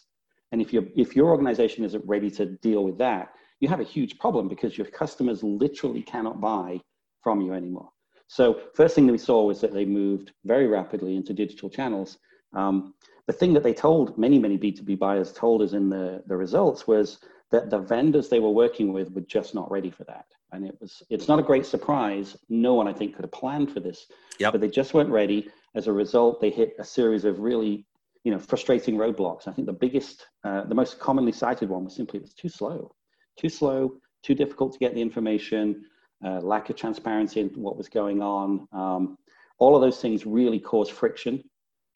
And 0.52 0.62
if, 0.62 0.72
you 0.72 0.88
if 0.96 1.15
your 1.15 1.32
organization 1.32 1.84
isn't 1.84 2.06
ready 2.06 2.30
to 2.30 2.46
deal 2.62 2.84
with 2.84 3.00
that, 3.00 3.30
you 3.60 3.68
have 3.70 3.80
a 3.80 3.91
huge 3.96 4.20
problem 4.20 4.48
because 4.48 4.78
your 4.78 4.88
customers 4.88 5.41
literally 5.41 6.04
cannot 6.04 6.39
buy 6.39 6.80
from 7.24 7.41
you 7.41 7.54
anymore. 7.54 7.89
So 8.28 8.62
first 8.76 8.94
thing 8.94 9.08
that 9.08 9.13
we 9.13 9.18
saw 9.18 9.46
was 9.46 9.62
that 9.62 9.74
they 9.74 9.86
moved 9.86 10.34
very 10.44 10.68
rapidly 10.68 11.15
into 11.15 11.34
digital 11.34 11.72
channels. 11.72 12.20
Um, 12.56 12.94
the 13.28 13.34
thing 13.34 13.54
that 13.54 13.63
they 13.63 13.74
told 13.74 14.18
many, 14.18 14.39
many 14.39 14.58
B2B 14.58 15.00
buyers 15.00 15.34
told 15.34 15.62
us 15.62 15.74
in 15.74 15.89
the, 15.89 16.24
the 16.28 16.38
results 16.38 16.88
was 16.88 17.20
that 17.52 17.70
the 17.70 17.80
vendors 17.80 18.30
they 18.30 18.39
were 18.39 18.52
working 18.52 18.94
with 18.94 19.12
were 19.12 19.22
just 19.22 19.56
not 19.56 19.70
ready 19.72 19.89
for 19.89 20.04
that. 20.06 20.26
And 20.52 20.65
it 20.65 20.78
was 20.80 21.04
it's 21.10 21.28
not 21.28 21.39
a 21.39 21.44
great 21.44 21.65
surprise. 21.65 22.38
No 22.50 22.76
one 22.76 22.88
I 22.88 22.94
think 22.94 23.15
could 23.15 23.26
have 23.26 23.32
planned 23.32 23.72
for 23.72 23.80
this. 23.80 24.08
Yep. 24.39 24.54
But 24.54 24.62
they 24.62 24.70
just 24.70 24.94
weren't 24.94 25.10
ready. 25.10 25.50
As 25.74 25.88
a 25.88 25.91
result, 25.91 26.39
they 26.39 26.50
hit 26.50 26.76
a 26.80 26.84
series 26.84 27.26
of 27.26 27.39
really 27.39 27.86
you 28.24 28.32
know 28.32 28.39
frustrating 28.39 28.96
roadblocks. 28.96 29.48
I 29.48 29.52
think 29.52 29.68
the 29.68 29.74
biggest, 29.74 30.28
uh, 30.44 30.63
the 30.63 30.76
most 30.76 31.00
commonly 31.00 31.32
cited 31.32 31.70
one 31.70 31.86
was 31.86 31.96
simply 31.96 32.20
it 32.20 32.24
was 32.24 32.34
too 32.34 32.50
slow, 32.50 32.94
too 33.38 33.50
slow, 33.50 33.98
too 34.24 34.36
difficult 34.36 34.74
to 34.74 34.80
get 34.80 34.94
the 34.94 35.02
information, 35.02 35.86
uh, 36.24 36.39
lack 36.39 36.70
of 36.70 36.76
transparency 36.76 37.41
in 37.41 37.50
what 37.50 37.78
was 37.78 37.89
going 37.89 38.22
on. 38.22 38.68
Um, 38.72 39.18
all 39.58 39.76
of 39.76 39.82
those 39.82 40.00
things 40.00 40.26
really 40.26 40.60
cause 40.60 40.89
friction 40.89 41.44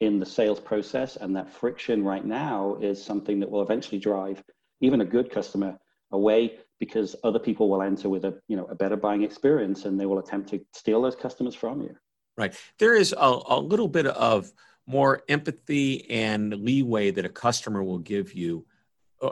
in 0.00 0.18
the 0.18 0.26
sales 0.26 0.60
process. 0.60 1.16
And 1.16 1.36
that 1.36 1.52
friction 1.52 2.02
right 2.04 2.24
now 2.24 2.76
is 2.80 3.02
something 3.02 3.40
that 3.40 3.50
will 3.50 3.62
eventually 3.62 3.98
drive 3.98 4.42
even 4.80 5.00
a 5.02 5.04
good 5.04 5.30
customer 5.30 5.78
away 6.10 6.58
because 6.78 7.14
other 7.22 7.38
people 7.38 7.68
will 7.68 7.82
enter 7.82 8.08
with 8.08 8.24
a 8.24 8.34
you 8.48 8.56
know 8.56 8.64
a 8.64 8.74
better 8.74 8.96
buying 8.96 9.22
experience 9.22 9.84
and 9.84 10.00
they 10.00 10.06
will 10.06 10.18
attempt 10.18 10.48
to 10.50 10.60
steal 10.74 11.02
those 11.02 11.14
customers 11.14 11.54
from 11.54 11.82
you. 11.82 11.94
Right. 12.36 12.54
There 12.78 12.94
is 12.94 13.12
a, 13.12 13.40
a 13.48 13.60
little 13.60 13.88
bit 13.88 14.06
of 14.06 14.50
more 14.86 15.22
empathy 15.28 16.10
and 16.10 16.52
leeway 16.54 17.10
that 17.10 17.24
a 17.24 17.28
customer 17.28 17.82
will 17.82 17.98
give 17.98 18.32
you 18.32 18.66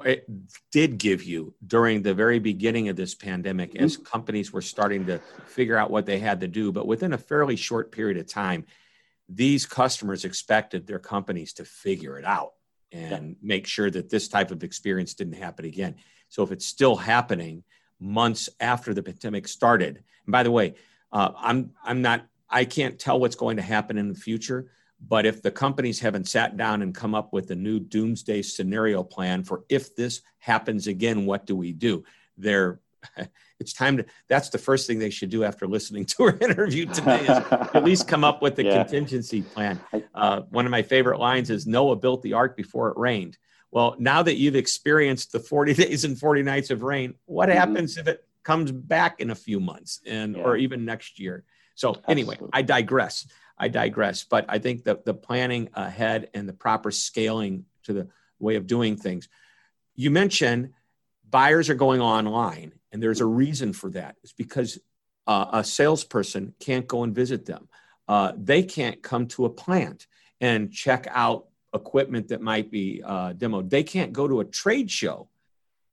it 0.05 0.29
did 0.71 0.99
give 0.99 1.25
you 1.25 1.55
during 1.67 2.03
the 2.03 2.13
very 2.13 2.39
beginning 2.39 2.91
of 2.91 2.97
this 2.97 3.15
pandemic 3.15 3.73
mm-hmm. 3.73 3.85
as 3.85 3.97
companies 3.97 4.53
were 4.53 4.61
starting 4.61 5.07
to 5.07 5.19
figure 5.47 5.79
out 5.79 5.91
what 5.91 6.05
they 6.05 6.19
had 6.19 6.41
to 6.41 6.47
do 6.47 6.71
but 6.71 6.87
within 6.87 7.15
a 7.15 7.19
fairly 7.19 7.57
short 7.57 7.91
period 7.91 8.19
of 8.19 8.27
time 8.27 8.67
these 9.29 9.67
customers 9.67 10.25
expected 10.25 10.87
their 10.87 10.99
companies 10.99 11.53
to 11.55 11.65
figure 11.65 12.19
it 12.19 12.25
out 12.25 12.53
and 12.93 13.29
yeah. 13.29 13.35
make 13.43 13.67
sure 13.67 13.91
that 13.91 14.09
this 14.09 14.29
type 14.29 14.51
of 14.51 14.65
experience 14.65 15.15
didn't 15.15 15.35
happen 15.35 15.65
again. 15.65 15.97
So 16.29 16.43
if 16.43 16.53
it's 16.53 16.67
still 16.67 16.97
happening 16.97 17.63
months 18.01 18.49
after 18.61 18.95
the 18.95 19.03
pandemic 19.03 19.49
started, 19.49 20.03
and 20.25 20.33
by 20.33 20.43
the 20.43 20.51
way, 20.51 20.75
uh, 21.13 21.33
I'm 21.37 21.73
I'm 21.85 22.03
not 22.03 22.27
I 22.49 22.65
can't 22.65 22.99
tell 22.99 23.21
what's 23.21 23.37
going 23.37 23.57
to 23.57 23.63
happen 23.63 23.99
in 23.99 24.09
the 24.09 24.15
future. 24.15 24.71
But 25.01 25.27
if 25.27 25.43
the 25.43 25.51
companies 25.51 26.01
haven't 26.01 26.27
sat 26.27 26.57
down 26.57 26.83
and 26.83 26.95
come 26.95 27.15
up 27.15 27.33
with 27.33 27.51
a 27.51 27.55
new 27.55 27.79
doomsday 27.79 28.43
scenario 28.43 29.05
plan 29.05 29.45
for 29.45 29.65
if 29.69 29.95
this 29.95 30.23
happens 30.39 30.89
again, 30.89 31.25
what 31.25 31.47
do 31.47 31.55
we 31.55 31.73
do? 31.73 32.03
They're 32.37 32.81
it's 33.61 33.73
time 33.73 33.97
to 33.97 34.05
that's 34.29 34.49
the 34.51 34.59
first 34.59 34.87
thing 34.87 34.99
they 34.99 35.11
should 35.11 35.31
do 35.31 35.45
after 35.45 35.67
listening 35.67 36.05
to 36.05 36.25
our 36.25 36.39
interview 36.41 36.87
today 36.87 37.21
is 37.21 37.29
at 37.29 37.85
least 37.85 38.09
come 38.09 38.25
up 38.25 38.43
with 38.43 38.59
a 38.59 38.65
yeah. 38.65 38.83
contingency 38.83 39.43
plan 39.43 39.81
uh, 40.15 40.41
one 40.51 40.65
of 40.65 40.71
my 40.71 40.83
favorite 40.83 41.19
lines 41.19 41.51
is 41.51 41.67
noah 41.67 41.97
built 41.97 42.23
the 42.23 42.33
ark 42.33 42.57
before 42.57 42.89
it 42.89 42.97
rained 42.97 43.37
well 43.71 43.95
now 43.99 44.23
that 44.23 44.37
you've 44.37 44.57
experienced 44.57 45.33
the 45.33 45.41
40 45.41 45.75
days 45.75 46.05
and 46.05 46.19
40 46.19 46.43
nights 46.43 46.71
of 46.71 46.83
rain 46.83 47.15
what 47.27 47.49
mm-hmm. 47.49 47.59
happens 47.59 47.97
if 47.97 48.09
it 48.09 48.25
comes 48.43 48.73
back 48.73 49.21
in 49.21 49.31
a 49.31 49.35
few 49.35 49.61
months 49.61 50.01
and 50.07 50.37
yeah. 50.37 50.43
or 50.43 50.57
even 50.57 50.85
next 50.85 51.19
year 51.19 51.45
so 51.75 51.97
anyway 52.09 52.35
Absolutely. 52.35 52.59
i 52.59 52.63
digress 52.63 53.27
i 53.59 53.69
digress 53.69 54.25
but 54.25 54.45
i 54.49 54.59
think 54.59 54.85
that 54.85 55.05
the 55.05 55.15
planning 55.15 55.69
ahead 55.75 56.31
and 56.35 56.49
the 56.49 56.53
proper 56.53 56.91
scaling 56.91 57.65
to 57.85 57.93
the 57.93 58.09
way 58.39 58.57
of 58.57 58.67
doing 58.67 58.97
things 58.97 59.29
you 59.95 60.11
mentioned 60.11 60.71
buyers 61.31 61.69
are 61.69 61.75
going 61.75 62.01
online 62.01 62.73
and 62.93 63.03
there's 63.03 63.21
a 63.21 63.27
reason 63.27 63.73
for 63.73 63.91
that. 63.91 64.17
It's 64.23 64.33
because 64.33 64.79
uh, 65.27 65.47
a 65.53 65.65
salesperson 65.65 66.55
can't 66.59 66.87
go 66.87 67.03
and 67.03 67.15
visit 67.15 67.45
them. 67.45 67.69
Uh, 68.07 68.33
they 68.37 68.63
can't 68.63 69.03
come 69.03 69.27
to 69.29 69.45
a 69.45 69.51
plant 69.51 70.07
and 70.41 70.73
check 70.73 71.07
out 71.11 71.47
equipment 71.75 72.29
that 72.29 72.41
might 72.41 72.71
be 72.71 73.03
uh, 73.05 73.35
demoed. 73.35 73.69
They 73.69 73.83
can't 73.83 74.13
go 74.13 74.27
to 74.27 74.41
a 74.41 74.45
trade 74.45 74.91
show 74.91 75.29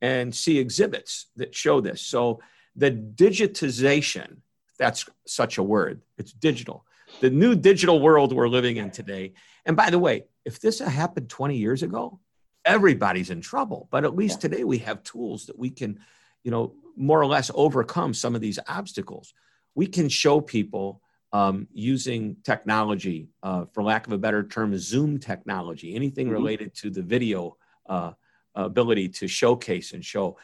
and 0.02 0.34
see 0.34 0.58
exhibits 0.58 1.28
that 1.36 1.54
show 1.54 1.82
this. 1.82 2.02
So 2.02 2.42
the 2.76 2.92
digitization, 2.92 4.38
that's 4.78 5.06
such 5.26 5.58
a 5.58 5.64
word, 5.64 6.02
it's 6.18 6.32
digital. 6.32 6.86
The 7.20 7.30
new 7.30 7.56
digital 7.56 8.00
world 8.00 8.34
we're 8.34 8.48
living 8.48 8.78
in 8.78 8.92
today 8.92 9.34
And 9.66 9.76
by 9.76 9.90
the 9.90 10.00
way, 10.00 10.26
if 10.46 10.60
this 10.60 10.80
happened 10.80 11.30
20 11.30 11.58
years 11.58 11.82
ago, 11.84 12.20
everybody's 12.66 13.30
in 13.30 13.42
trouble. 13.42 13.88
But 13.92 14.04
at 14.04 14.16
least 14.16 14.38
yeah. 14.38 14.50
today 14.50 14.64
we 14.64 14.80
have 14.80 15.04
tools 15.04 15.46
that 15.46 15.58
we 15.58 15.70
can, 15.70 16.00
you 16.44 16.52
know, 16.52 16.74
more 16.98 17.20
or 17.22 17.26
less 17.26 17.52
overcome 17.54 18.14
some 18.14 18.36
of 18.36 18.42
these 18.42 18.60
obstacles. 18.68 19.34
We 19.76 19.88
can 19.88 20.10
show 20.10 20.42
people 20.42 21.02
um, 21.34 21.68
using 21.74 22.38
technology, 22.44 23.28
uh, 23.44 23.66
for 23.74 23.84
lack 23.84 24.08
of 24.08 24.14
a 24.14 24.18
better 24.18 24.44
term, 24.44 24.78
Zoom 24.78 25.20
technology, 25.20 25.94
anything 25.96 26.28
mm-hmm. 26.28 26.36
related 26.36 26.74
to 26.76 26.90
the 26.90 27.02
video 27.02 27.58
uh, 27.88 28.14
ability 28.56 29.10
to 29.10 29.28
showcase 29.28 29.92
and 29.92 30.04
show. 30.04 30.38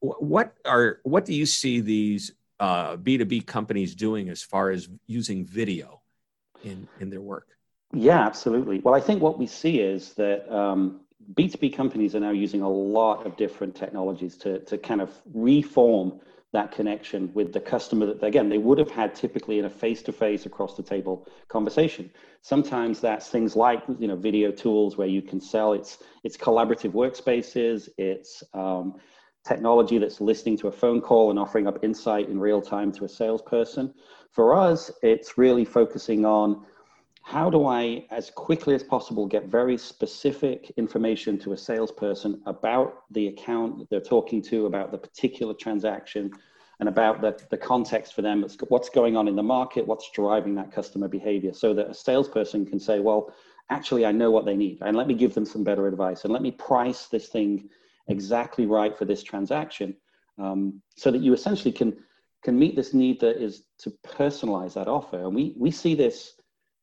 What 0.00 0.54
are 0.64 1.00
what 1.02 1.24
do 1.24 1.34
you 1.34 1.46
see 1.46 1.80
these 1.80 2.32
uh, 2.60 2.96
B2B 2.96 3.46
companies 3.46 3.94
doing 3.94 4.28
as 4.28 4.42
far 4.42 4.70
as 4.70 4.88
using 5.06 5.44
video 5.44 6.00
in, 6.64 6.88
in 7.00 7.10
their 7.10 7.20
work? 7.20 7.48
Yeah, 7.92 8.20
absolutely. 8.20 8.80
Well, 8.80 8.94
I 8.94 9.00
think 9.00 9.22
what 9.22 9.38
we 9.38 9.46
see 9.46 9.80
is 9.80 10.14
that 10.14 10.50
um, 10.52 11.00
B2B 11.34 11.74
companies 11.74 12.14
are 12.14 12.20
now 12.20 12.30
using 12.30 12.62
a 12.62 12.68
lot 12.68 13.26
of 13.26 13.36
different 13.36 13.74
technologies 13.74 14.36
to, 14.38 14.60
to 14.60 14.78
kind 14.78 15.00
of 15.00 15.10
reform 15.34 16.20
that 16.52 16.72
connection 16.72 17.30
with 17.34 17.52
the 17.52 17.60
customer 17.60 18.06
that, 18.06 18.22
again, 18.22 18.48
they 18.48 18.58
would 18.58 18.78
have 18.78 18.90
had 18.90 19.14
typically 19.14 19.58
in 19.58 19.64
a 19.64 19.70
face-to-face 19.70 20.46
across 20.46 20.76
the 20.76 20.82
table 20.82 21.26
conversation. 21.48 22.10
Sometimes 22.40 23.00
that's 23.00 23.28
things 23.28 23.56
like, 23.56 23.82
you 23.98 24.06
know, 24.08 24.16
video 24.16 24.50
tools 24.50 24.96
where 24.96 25.08
you 25.08 25.20
can 25.20 25.40
sell, 25.40 25.72
it's, 25.72 25.98
it's 26.24 26.36
collaborative 26.36 26.92
workspaces, 26.92 27.88
it's 27.98 28.42
um, 28.54 28.94
technology 29.46 29.98
that's 29.98 30.20
listening 30.20 30.56
to 30.58 30.68
a 30.68 30.72
phone 30.72 31.00
call 31.00 31.30
and 31.30 31.38
offering 31.38 31.66
up 31.66 31.82
insight 31.82 32.28
in 32.28 32.38
real 32.38 32.62
time 32.62 32.90
to 32.92 33.04
a 33.04 33.08
salesperson. 33.08 33.92
For 34.30 34.54
us, 34.54 34.90
it's 35.02 35.36
really 35.36 35.64
focusing 35.64 36.24
on 36.24 36.64
how 37.26 37.50
do 37.50 37.66
I, 37.66 38.06
as 38.12 38.30
quickly 38.30 38.72
as 38.76 38.84
possible, 38.84 39.26
get 39.26 39.46
very 39.46 39.76
specific 39.76 40.70
information 40.76 41.36
to 41.40 41.54
a 41.54 41.56
salesperson 41.56 42.40
about 42.46 43.02
the 43.10 43.26
account 43.26 43.80
that 43.80 43.90
they're 43.90 44.00
talking 44.00 44.40
to, 44.42 44.66
about 44.66 44.92
the 44.92 44.98
particular 44.98 45.52
transaction, 45.52 46.30
and 46.78 46.88
about 46.88 47.20
the, 47.20 47.36
the 47.50 47.56
context 47.56 48.14
for 48.14 48.22
them, 48.22 48.46
what's 48.68 48.88
going 48.88 49.16
on 49.16 49.26
in 49.26 49.34
the 49.34 49.42
market, 49.42 49.84
what's 49.84 50.08
driving 50.12 50.54
that 50.54 50.70
customer 50.70 51.08
behavior, 51.08 51.52
so 51.52 51.74
that 51.74 51.90
a 51.90 51.94
salesperson 51.94 52.64
can 52.64 52.78
say, 52.78 53.00
well, 53.00 53.34
actually, 53.70 54.06
I 54.06 54.12
know 54.12 54.30
what 54.30 54.44
they 54.44 54.56
need, 54.56 54.78
and 54.82 54.96
let 54.96 55.08
me 55.08 55.14
give 55.14 55.34
them 55.34 55.44
some 55.44 55.64
better 55.64 55.88
advice, 55.88 56.22
and 56.22 56.32
let 56.32 56.42
me 56.42 56.52
price 56.52 57.08
this 57.08 57.26
thing 57.26 57.68
exactly 58.06 58.66
right 58.66 58.96
for 58.96 59.04
this 59.04 59.24
transaction, 59.24 59.96
um, 60.38 60.80
so 60.94 61.10
that 61.10 61.22
you 61.22 61.32
essentially 61.32 61.72
can 61.72 61.96
can 62.44 62.56
meet 62.56 62.76
this 62.76 62.94
need 62.94 63.18
that 63.18 63.42
is 63.42 63.64
to 63.78 63.92
personalize 64.06 64.74
that 64.74 64.86
offer. 64.86 65.24
And 65.24 65.34
we 65.34 65.54
we 65.56 65.72
see 65.72 65.96
this 65.96 66.35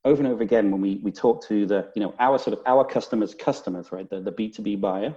over 0.06 0.22
and 0.22 0.32
over 0.32 0.44
again 0.44 0.72
when 0.72 0.82
we, 0.82 1.00
we 1.04 1.12
talk 1.12 1.46
to 1.48 1.66
the, 1.66 1.90
you 1.96 2.02
know, 2.02 2.14
our 2.20 2.38
sort 2.38 2.58
of 2.58 2.64
our 2.66 2.86
customers' 2.86 3.34
customers, 3.34 3.92
right, 3.92 4.10
the, 4.10 4.20
the 4.20 4.32
B2B 4.32 4.82
buyer, 4.82 5.16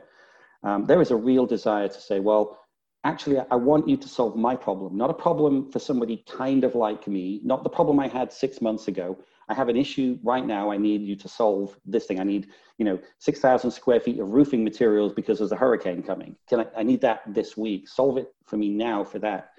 um, 0.62 0.84
there 0.84 1.00
is 1.00 1.10
a 1.10 1.16
real 1.16 1.46
desire 1.46 1.88
to 1.88 2.00
say, 2.00 2.20
well, 2.20 2.60
actually, 3.04 3.38
I 3.50 3.56
want 3.56 3.88
you 3.88 3.96
to 3.96 4.08
solve 4.08 4.36
my 4.36 4.56
problem, 4.56 4.96
not 4.96 5.10
a 5.10 5.14
problem 5.14 5.70
for 5.70 5.78
somebody 5.78 6.24
kind 6.28 6.64
of 6.64 6.74
like 6.74 7.06
me, 7.06 7.40
not 7.44 7.62
the 7.62 7.70
problem 7.70 8.00
I 8.00 8.08
had 8.08 8.32
six 8.32 8.60
months 8.60 8.88
ago. 8.88 9.18
I 9.48 9.54
have 9.54 9.68
an 9.68 9.76
issue 9.76 10.18
right 10.24 10.44
now. 10.44 10.72
I 10.72 10.76
need 10.76 11.02
you 11.02 11.14
to 11.16 11.28
solve 11.28 11.78
this 11.84 12.06
thing. 12.06 12.18
I 12.18 12.24
need, 12.24 12.48
you 12.78 12.84
know, 12.84 12.98
6,000 13.18 13.70
square 13.70 14.00
feet 14.00 14.18
of 14.18 14.30
roofing 14.30 14.64
materials 14.64 15.12
because 15.12 15.38
there's 15.38 15.52
a 15.52 15.56
hurricane 15.56 16.02
coming. 16.02 16.34
Can 16.48 16.60
I, 16.60 16.66
I 16.78 16.82
need 16.82 17.00
that 17.02 17.22
this 17.28 17.56
week. 17.56 17.88
Solve 17.88 18.18
it 18.18 18.34
for 18.44 18.56
me 18.56 18.70
now 18.70 19.04
for 19.04 19.20
that. 19.20 19.50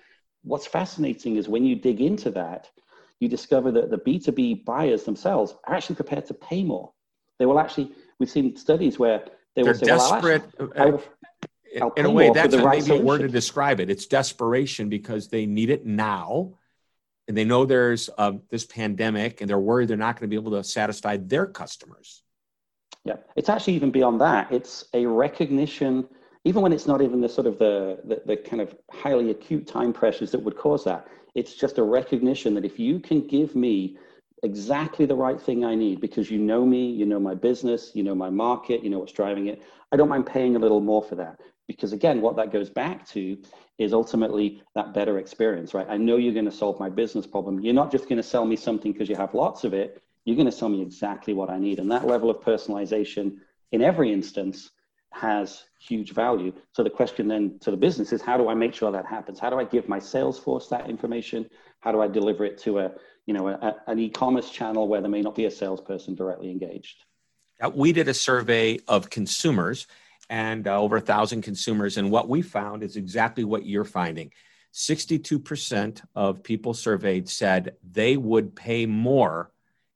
What's 0.43 0.67
fascinating 0.67 1.37
is 1.37 1.47
when 1.47 1.63
you 1.63 1.75
dig 1.75 2.01
into 2.01 2.31
that, 2.31 2.69
you 3.19 3.27
discover 3.27 3.71
that 3.71 3.89
the 3.89 3.97
B2B 3.97 4.65
buyers 4.65 5.03
themselves 5.03 5.55
are 5.65 5.75
actually 5.75 5.95
prepared 5.95 6.25
to 6.27 6.33
pay 6.33 6.63
more. 6.63 6.91
They 7.39 7.45
will 7.45 7.59
actually, 7.59 7.91
we've 8.19 8.29
seen 8.29 8.55
studies 8.55 8.99
where 8.99 9.23
they 9.55 9.63
They're 9.63 9.73
will 9.73 9.79
say, 9.79 9.85
desperate. 9.87 10.43
Well, 10.59 10.69
I'll, 10.75 10.87
I'll, 10.87 11.03
I'll 11.81 11.93
in 11.93 12.05
a 12.05 12.11
way, 12.11 12.29
that's 12.29 12.55
the 12.55 12.61
right 12.61 12.85
maybe 12.87 13.01
a 13.01 13.03
word 13.03 13.21
to 13.21 13.27
describe 13.27 13.79
it. 13.79 13.89
It's 13.89 14.05
desperation 14.05 14.89
because 14.89 15.27
they 15.27 15.45
need 15.45 15.69
it 15.69 15.85
now. 15.85 16.53
And 17.27 17.35
they 17.35 17.43
know 17.43 17.65
there's 17.65 18.09
uh, 18.17 18.33
this 18.49 18.65
pandemic 18.65 19.41
and 19.41 19.49
they're 19.49 19.59
worried 19.59 19.89
they're 19.89 19.97
not 19.97 20.15
going 20.15 20.29
to 20.29 20.33
be 20.33 20.39
able 20.39 20.51
to 20.51 20.63
satisfy 20.63 21.17
their 21.17 21.45
customers. 21.45 22.23
Yeah, 23.03 23.17
it's 23.35 23.49
actually 23.49 23.73
even 23.73 23.91
beyond 23.91 24.21
that. 24.21 24.51
It's 24.51 24.85
a 24.93 25.05
recognition, 25.05 26.07
even 26.45 26.61
when 26.61 26.71
it's 26.71 26.87
not 26.87 27.01
even 27.01 27.19
the 27.19 27.29
sort 27.29 27.47
of 27.47 27.59
the, 27.59 27.99
the, 28.05 28.21
the 28.25 28.37
kind 28.37 28.61
of 28.61 28.75
highly 28.91 29.31
acute 29.31 29.67
time 29.67 29.91
pressures 29.91 30.31
that 30.31 30.39
would 30.39 30.57
cause 30.57 30.83
that 30.85 31.07
it's 31.37 31.53
just 31.53 31.77
a 31.77 31.83
recognition 31.83 32.55
that 32.55 32.65
if 32.65 32.79
you 32.79 32.99
can 32.99 33.25
give 33.27 33.55
me 33.55 33.95
exactly 34.41 35.05
the 35.05 35.15
right 35.15 35.39
thing 35.39 35.63
I 35.63 35.75
need 35.75 36.01
because 36.01 36.31
you 36.31 36.39
know 36.39 36.65
me, 36.65 36.89
you 36.89 37.05
know 37.05 37.19
my 37.19 37.35
business, 37.35 37.91
you 37.93 38.01
know 38.01 38.15
my 38.15 38.31
market, 38.31 38.83
you 38.83 38.89
know 38.89 38.97
what's 38.97 39.11
driving 39.11 39.45
it, 39.45 39.61
I 39.91 39.97
don't 39.97 40.09
mind 40.09 40.25
paying 40.25 40.55
a 40.55 40.59
little 40.59 40.81
more 40.81 41.03
for 41.03 41.13
that. 41.15 41.39
Because 41.67 41.93
again, 41.93 42.21
what 42.21 42.35
that 42.37 42.51
goes 42.51 42.71
back 42.71 43.07
to 43.09 43.37
is 43.77 43.93
ultimately 43.93 44.63
that 44.73 44.95
better 44.95 45.19
experience, 45.19 45.75
right? 45.75 45.85
I 45.87 45.97
know 45.97 46.17
you're 46.17 46.33
going 46.33 46.45
to 46.45 46.51
solve 46.51 46.79
my 46.79 46.89
business 46.89 47.27
problem. 47.27 47.59
You're 47.59 47.73
not 47.75 47.91
just 47.91 48.05
going 48.05 48.17
to 48.17 48.23
sell 48.23 48.45
me 48.45 48.55
something 48.55 48.91
because 48.91 49.07
you 49.07 49.15
have 49.15 49.35
lots 49.35 49.63
of 49.63 49.75
it. 49.75 50.01
You're 50.25 50.37
going 50.37 50.47
to 50.47 50.51
sell 50.51 50.69
me 50.69 50.81
exactly 50.81 51.35
what 51.35 51.51
I 51.51 51.59
need. 51.59 51.77
And 51.77 51.91
that 51.91 52.07
level 52.07 52.31
of 52.31 52.37
personalization 52.37 53.37
in 53.71 53.83
every 53.83 54.11
instance 54.11 54.71
has 55.17 55.65
huge 55.79 56.13
value. 56.13 56.53
So 56.73 56.83
the 56.83 56.89
question 56.89 57.27
then 57.27 57.57
to 57.61 57.71
the 57.71 57.77
business 57.77 58.13
is 58.13 58.21
how 58.21 58.37
do 58.37 58.49
I 58.49 58.53
make 58.53 58.73
sure 58.73 58.91
that 58.91 59.05
happens? 59.05 59.39
How 59.39 59.49
do 59.49 59.57
I 59.57 59.63
give 59.63 59.89
my 59.89 59.99
sales 59.99 60.39
force 60.39 60.67
that 60.67 60.89
information? 60.89 61.49
How 61.79 61.91
do 61.91 62.01
I 62.01 62.07
deliver 62.07 62.45
it 62.45 62.57
to 62.59 62.79
a, 62.79 62.91
you 63.25 63.33
know, 63.33 63.47
a, 63.47 63.75
an 63.87 63.99
e-commerce 63.99 64.49
channel 64.49 64.87
where 64.87 65.01
there 65.01 65.09
may 65.09 65.21
not 65.21 65.35
be 65.35 65.45
a 65.45 65.51
salesperson 65.51 66.15
directly 66.15 66.49
engaged? 66.51 67.03
We 67.73 67.91
did 67.91 68.07
a 68.07 68.13
survey 68.13 68.79
of 68.87 69.09
consumers 69.09 69.87
and 70.29 70.67
uh, 70.67 70.79
over 70.79 70.97
a 70.97 71.01
thousand 71.01 71.41
consumers. 71.41 71.97
And 71.97 72.11
what 72.11 72.29
we 72.29 72.41
found 72.41 72.83
is 72.83 72.95
exactly 72.97 73.43
what 73.43 73.65
you're 73.65 73.85
finding. 73.85 74.31
62% 74.73 76.01
of 76.15 76.43
people 76.43 76.73
surveyed 76.73 77.27
said 77.29 77.75
they 77.89 78.17
would 78.17 78.55
pay 78.55 78.85
more 78.85 79.51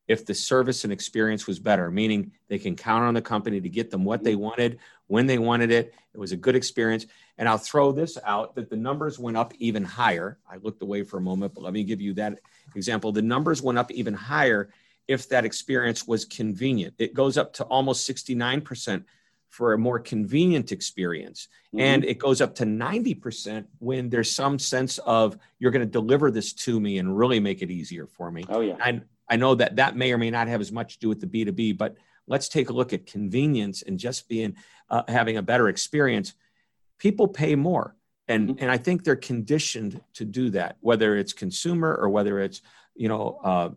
if 0.08 0.26
the 0.26 0.34
service 0.34 0.84
and 0.84 0.92
experience 0.92 1.48
was 1.48 1.60
better, 1.60 1.90
meaning 1.92 2.32
they 2.50 2.60
can 2.60 2.76
count 2.76 3.04
on 3.04 3.14
the 3.14 3.22
company 3.22 3.62
to 3.62 3.70
get 3.70 3.92
them 3.92 4.04
what 4.04 4.24
they 4.24 4.36
wanted 4.36 4.80
when 5.12 5.28
they 5.28 5.38
wanted 5.38 5.72
it. 5.72 5.94
It 6.14 6.18
was 6.18 6.32
a 6.32 6.38
good 6.38 6.56
experience. 6.56 7.06
And 7.38 7.50
I'll 7.50 7.58
throw 7.58 7.92
this 7.92 8.18
out 8.24 8.56
that 8.56 8.70
the 8.70 8.78
numbers 8.78 9.20
went 9.20 9.36
up 9.36 9.54
even 9.60 9.84
higher. 9.84 10.38
I 10.50 10.56
looked 10.56 10.82
away 10.82 11.04
for 11.04 11.18
a 11.18 11.22
moment, 11.22 11.54
but 11.54 11.64
let 11.64 11.74
me 11.74 11.84
give 11.84 12.00
you 12.00 12.14
that 12.14 12.40
example. 12.76 13.12
The 13.12 13.22
numbers 13.22 13.62
went 13.62 13.78
up 13.78 13.92
even 13.92 14.14
higher 14.14 14.70
if 15.10 15.28
that 15.28 15.44
experience 15.44 16.08
was 16.08 16.24
convenient. 16.24 16.94
It 16.98 17.14
goes 17.14 17.38
up 17.38 17.52
to 17.56 17.66
almost 17.66 18.10
69% 18.10 19.04
for 19.50 19.74
a 19.74 19.78
more 19.78 20.00
convenient 20.00 20.72
experience. 20.72 21.50
Mm-hmm. 21.76 21.82
And 21.82 22.06
it 22.06 22.18
goes 22.18 22.40
up 22.40 22.56
to 22.56 22.64
90% 22.64 23.66
when 23.80 24.10
there's 24.10 24.32
some 24.32 24.58
sense 24.58 24.98
of 25.00 25.38
you're 25.60 25.72
going 25.72 25.86
to 25.86 25.92
deliver 25.92 26.32
this 26.32 26.54
to 26.54 26.80
me 26.80 27.00
and 27.00 27.18
really 27.18 27.42
make 27.42 27.62
it 27.62 27.70
easier 27.70 28.08
for 28.08 28.32
me. 28.32 28.46
Oh, 28.48 28.62
yeah. 28.62 28.78
And 28.82 29.04
I 29.28 29.36
know 29.36 29.56
that 29.56 29.76
that 29.76 29.98
may 29.98 30.14
or 30.14 30.18
may 30.18 30.32
not 30.32 30.48
have 30.48 30.62
as 30.62 30.72
much 30.72 30.94
to 30.94 31.00
do 31.00 31.10
with 31.10 31.20
the 31.20 31.28
B2B, 31.28 31.78
but 31.78 31.98
let's 32.28 32.50
take 32.50 32.70
a 32.70 32.74
look 32.74 32.94
at 32.94 33.06
convenience 33.06 33.82
and 33.82 34.00
just 34.00 34.28
being 34.30 34.56
uh, 34.90 35.04
having 35.08 35.38
a 35.38 35.42
better 35.42 35.70
experience. 35.70 36.34
People 36.98 37.28
pay 37.28 37.56
more. 37.56 37.96
And, 38.28 38.50
mm-hmm. 38.50 38.64
and 38.64 38.72
I 38.72 38.78
think 38.78 39.04
they're 39.04 39.16
conditioned 39.16 40.02
to 40.14 40.26
do 40.26 40.52
that, 40.52 40.78
whether 40.80 41.18
it's 41.18 41.34
consumer 41.34 41.94
or 41.94 42.10
whether 42.10 42.40
it's, 42.40 42.62
you 42.96 43.10
know, 43.10 43.40
uh, 43.44 43.70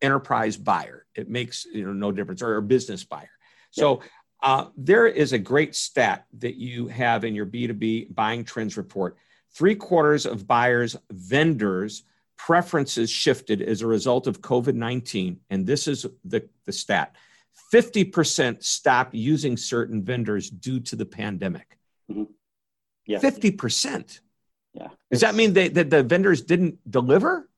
enterprise 0.00 0.56
buyer. 0.56 1.06
It 1.14 1.28
makes, 1.28 1.64
you 1.64 1.84
know, 1.84 1.92
no 1.92 2.10
difference 2.10 2.42
or 2.42 2.56
a 2.56 2.62
business 2.62 3.04
buyer. 3.04 3.30
So 3.70 4.02
uh, 4.42 4.66
there 4.76 5.06
is 5.06 5.32
a 5.32 5.38
great 5.38 5.74
stat 5.74 6.26
that 6.38 6.56
you 6.56 6.88
have 6.88 7.24
in 7.24 7.34
your 7.34 7.46
B2B 7.46 8.14
buying 8.14 8.44
trends 8.44 8.76
report. 8.76 9.16
Three 9.54 9.76
quarters 9.76 10.26
of 10.26 10.46
buyers, 10.46 10.96
vendors, 11.10 12.02
preferences 12.36 13.08
shifted 13.08 13.62
as 13.62 13.82
a 13.82 13.86
result 13.86 14.26
of 14.26 14.40
COVID 14.40 14.74
19. 14.74 15.38
And 15.50 15.66
this 15.66 15.86
is 15.86 16.06
the, 16.24 16.48
the 16.64 16.72
stat 16.72 17.14
50% 17.72 18.62
stopped 18.62 19.14
using 19.14 19.56
certain 19.56 20.02
vendors 20.02 20.50
due 20.50 20.80
to 20.80 20.96
the 20.96 21.06
pandemic. 21.06 21.78
Mm-hmm. 22.10 22.24
Yeah. 23.06 23.18
50%. 23.18 24.20
Yeah. 24.74 24.88
Does 25.10 25.20
that 25.20 25.34
mean 25.34 25.52
they, 25.52 25.68
that 25.68 25.90
the 25.90 26.02
vendors 26.02 26.42
didn't 26.42 26.78
deliver? 26.90 27.48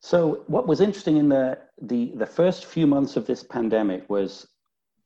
So 0.00 0.44
what 0.46 0.66
was 0.66 0.80
interesting 0.80 1.16
in 1.16 1.28
the, 1.28 1.58
the 1.82 2.12
the 2.14 2.26
first 2.26 2.66
few 2.66 2.86
months 2.86 3.16
of 3.16 3.26
this 3.26 3.42
pandemic 3.42 4.08
was 4.08 4.46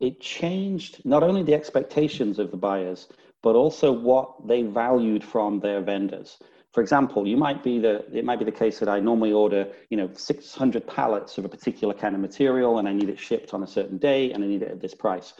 it 0.00 0.20
changed 0.20 1.00
not 1.04 1.22
only 1.22 1.42
the 1.42 1.54
expectations 1.54 2.38
of 2.38 2.50
the 2.50 2.56
buyers, 2.56 3.08
but 3.42 3.54
also 3.54 3.90
what 3.90 4.46
they 4.46 4.62
valued 4.62 5.24
from 5.24 5.60
their 5.60 5.80
vendors. 5.80 6.38
For 6.72 6.80
example, 6.80 7.26
you 7.26 7.36
might 7.36 7.62
be 7.62 7.78
the 7.78 8.04
it 8.16 8.24
might 8.24 8.38
be 8.38 8.46
the 8.46 8.52
case 8.52 8.78
that 8.78 8.88
I 8.88 8.98
normally 8.98 9.32
order, 9.32 9.68
you 9.90 9.96
know, 9.96 10.08
600 10.12 10.86
pallets 10.86 11.36
of 11.36 11.44
a 11.44 11.48
particular 11.48 11.92
kind 11.92 12.14
of 12.14 12.20
material 12.20 12.78
and 12.78 12.88
I 12.88 12.94
need 12.94 13.10
it 13.10 13.18
shipped 13.18 13.52
on 13.52 13.62
a 13.62 13.66
certain 13.66 13.98
day 13.98 14.32
and 14.32 14.42
I 14.42 14.46
need 14.46 14.62
it 14.62 14.70
at 14.70 14.80
this 14.80 14.94
price. 14.94 15.34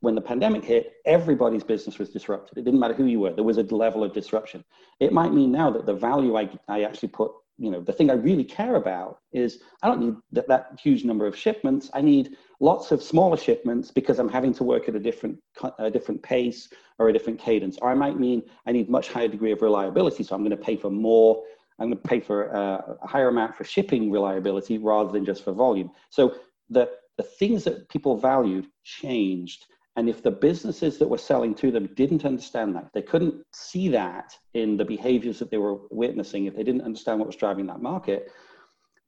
When 0.00 0.14
the 0.14 0.20
pandemic 0.20 0.64
hit, 0.64 0.94
everybody's 1.04 1.64
business 1.64 1.98
was 1.98 2.10
disrupted. 2.10 2.58
It 2.58 2.64
didn't 2.64 2.80
matter 2.80 2.94
who 2.94 3.06
you 3.06 3.20
were. 3.20 3.32
There 3.32 3.44
was 3.44 3.58
a 3.58 3.62
level 3.62 4.02
of 4.02 4.12
disruption. 4.12 4.64
It 4.98 5.12
might 5.12 5.32
mean 5.32 5.52
now 5.52 5.70
that 5.70 5.86
the 5.86 5.94
value 5.94 6.36
I, 6.36 6.48
I 6.68 6.82
actually 6.82 7.08
put 7.08 7.32
you 7.58 7.70
know, 7.70 7.80
the 7.80 7.92
thing 7.92 8.10
I 8.10 8.14
really 8.14 8.44
care 8.44 8.76
about 8.76 9.20
is 9.32 9.60
I 9.82 9.88
don't 9.88 10.00
need 10.00 10.14
that, 10.32 10.48
that 10.48 10.78
huge 10.82 11.04
number 11.04 11.26
of 11.26 11.36
shipments. 11.36 11.90
I 11.94 12.02
need 12.02 12.36
lots 12.60 12.90
of 12.92 13.02
smaller 13.02 13.36
shipments 13.36 13.90
because 13.90 14.18
I'm 14.18 14.28
having 14.28 14.52
to 14.54 14.64
work 14.64 14.88
at 14.88 14.94
a 14.94 15.00
different, 15.00 15.38
a 15.78 15.90
different 15.90 16.22
pace 16.22 16.68
or 16.98 17.08
a 17.08 17.12
different 17.12 17.38
cadence. 17.38 17.78
Or 17.80 17.90
I 17.90 17.94
might 17.94 18.18
mean 18.18 18.42
I 18.66 18.72
need 18.72 18.90
much 18.90 19.08
higher 19.08 19.28
degree 19.28 19.52
of 19.52 19.62
reliability. 19.62 20.22
So 20.22 20.34
I'm 20.34 20.42
going 20.42 20.50
to 20.50 20.56
pay 20.56 20.76
for 20.76 20.90
more, 20.90 21.42
I'm 21.78 21.88
going 21.88 22.02
to 22.02 22.08
pay 22.08 22.20
for 22.20 22.48
a, 22.48 22.96
a 23.02 23.06
higher 23.06 23.28
amount 23.28 23.54
for 23.54 23.64
shipping 23.64 24.10
reliability 24.10 24.76
rather 24.76 25.10
than 25.10 25.24
just 25.24 25.42
for 25.42 25.52
volume. 25.52 25.90
So 26.10 26.34
the, 26.68 26.90
the 27.16 27.22
things 27.22 27.64
that 27.64 27.88
people 27.88 28.18
valued 28.18 28.66
changed. 28.84 29.66
And 29.96 30.10
if 30.10 30.22
the 30.22 30.30
businesses 30.30 30.98
that 30.98 31.08
were 31.08 31.18
selling 31.18 31.54
to 31.56 31.70
them 31.70 31.88
didn't 31.94 32.26
understand 32.26 32.76
that, 32.76 32.90
they 32.92 33.00
couldn't 33.00 33.42
see 33.52 33.88
that 33.88 34.36
in 34.52 34.76
the 34.76 34.84
behaviors 34.84 35.38
that 35.38 35.50
they 35.50 35.56
were 35.56 35.78
witnessing, 35.90 36.44
if 36.44 36.54
they 36.54 36.62
didn't 36.62 36.82
understand 36.82 37.18
what 37.18 37.26
was 37.26 37.36
driving 37.36 37.66
that 37.66 37.80
market, 37.80 38.30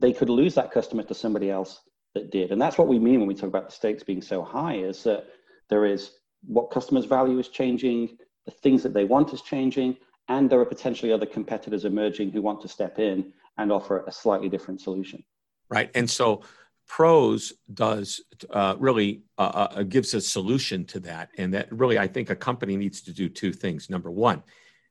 they 0.01 0.13
could 0.13 0.31
lose 0.31 0.55
that 0.55 0.71
customer 0.71 1.03
to 1.03 1.15
somebody 1.15 1.51
else 1.51 1.81
that 2.15 2.31
did. 2.31 2.53
And 2.53 2.61
that's 2.61 2.79
what 2.79 2.89
we 2.89 2.99
mean 2.99 3.19
when 3.21 3.29
we 3.29 3.35
talk 3.35 3.49
about 3.49 3.67
the 3.67 3.75
stakes 3.75 4.03
being 4.03 4.23
so 4.23 4.43
high 4.43 4.77
is 4.77 5.03
that 5.03 5.27
there 5.69 5.85
is 5.85 6.13
what 6.47 6.71
customers 6.71 7.05
value 7.05 7.39
is 7.39 7.49
changing, 7.49 8.17
the 8.47 8.51
things 8.51 8.83
that 8.83 8.95
they 8.95 9.05
want 9.05 9.35
is 9.35 9.43
changing, 9.43 9.97
and 10.29 10.49
there 10.49 10.61
are 10.61 10.65
potentially 10.65 11.13
other 11.13 11.27
competitors 11.27 11.85
emerging 11.85 12.31
who 12.31 12.41
want 12.41 12.63
to 12.63 12.69
step 12.69 12.99
in 12.99 13.33
and 13.59 13.71
offer 13.71 14.05
a 14.07 14.13
slightly 14.13 14.49
different 14.49 14.81
solution. 14.81 15.23
Right. 15.69 15.91
And 15.95 16.09
so 16.09 16.43
Pros 16.89 17.53
does 17.73 18.21
uh, 18.51 18.75
really 18.79 19.23
uh, 19.37 19.69
uh, 19.71 19.83
gives 19.83 20.15
a 20.15 20.21
solution 20.21 20.85
to 20.87 21.01
that, 21.01 21.29
and 21.37 21.55
that 21.55 21.71
really 21.71 21.99
I 21.99 22.09
think 22.09 22.31
a 22.31 22.37
company 22.37 22.77
needs 22.77 23.03
to 23.03 23.13
do 23.13 23.29
two 23.29 23.53
things. 23.53 23.91
Number 23.91 24.11
one, 24.11 24.43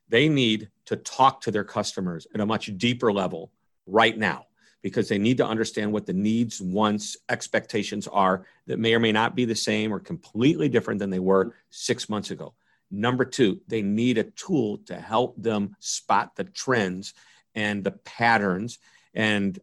they 0.08 0.28
need 0.28 0.70
to 0.86 0.96
talk 0.96 1.40
to 1.42 1.50
their 1.50 1.64
customers 1.64 2.26
at 2.32 2.40
a 2.40 2.46
much 2.46 2.70
deeper 2.78 3.12
level 3.12 3.52
right 3.86 4.16
now 4.16 4.46
because 4.80 5.08
they 5.08 5.18
need 5.18 5.36
to 5.38 5.46
understand 5.46 5.92
what 5.92 6.06
the 6.06 6.12
needs, 6.12 6.60
wants, 6.60 7.16
expectations 7.28 8.06
are 8.06 8.46
that 8.66 8.78
may 8.78 8.94
or 8.94 9.00
may 9.00 9.12
not 9.12 9.34
be 9.34 9.44
the 9.44 9.54
same 9.54 9.92
or 9.92 9.98
completely 9.98 10.68
different 10.68 11.00
than 11.00 11.10
they 11.10 11.18
were 11.18 11.54
six 11.70 12.08
months 12.08 12.30
ago. 12.30 12.54
Number 12.90 13.24
two, 13.24 13.60
they 13.66 13.82
need 13.82 14.18
a 14.18 14.24
tool 14.24 14.78
to 14.86 14.94
help 14.94 15.34
them 15.36 15.76
spot 15.80 16.36
the 16.36 16.44
trends 16.44 17.12
and 17.56 17.82
the 17.82 17.90
patterns 17.90 18.78
and 19.14 19.58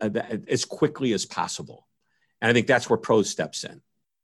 as 0.00 0.64
quickly 0.64 1.12
as 1.12 1.26
possible. 1.26 1.86
And 2.40 2.50
I 2.50 2.52
think 2.52 2.66
that's 2.66 2.88
where 2.88 2.96
pros 2.96 3.28
steps 3.28 3.64
in. 3.64 3.80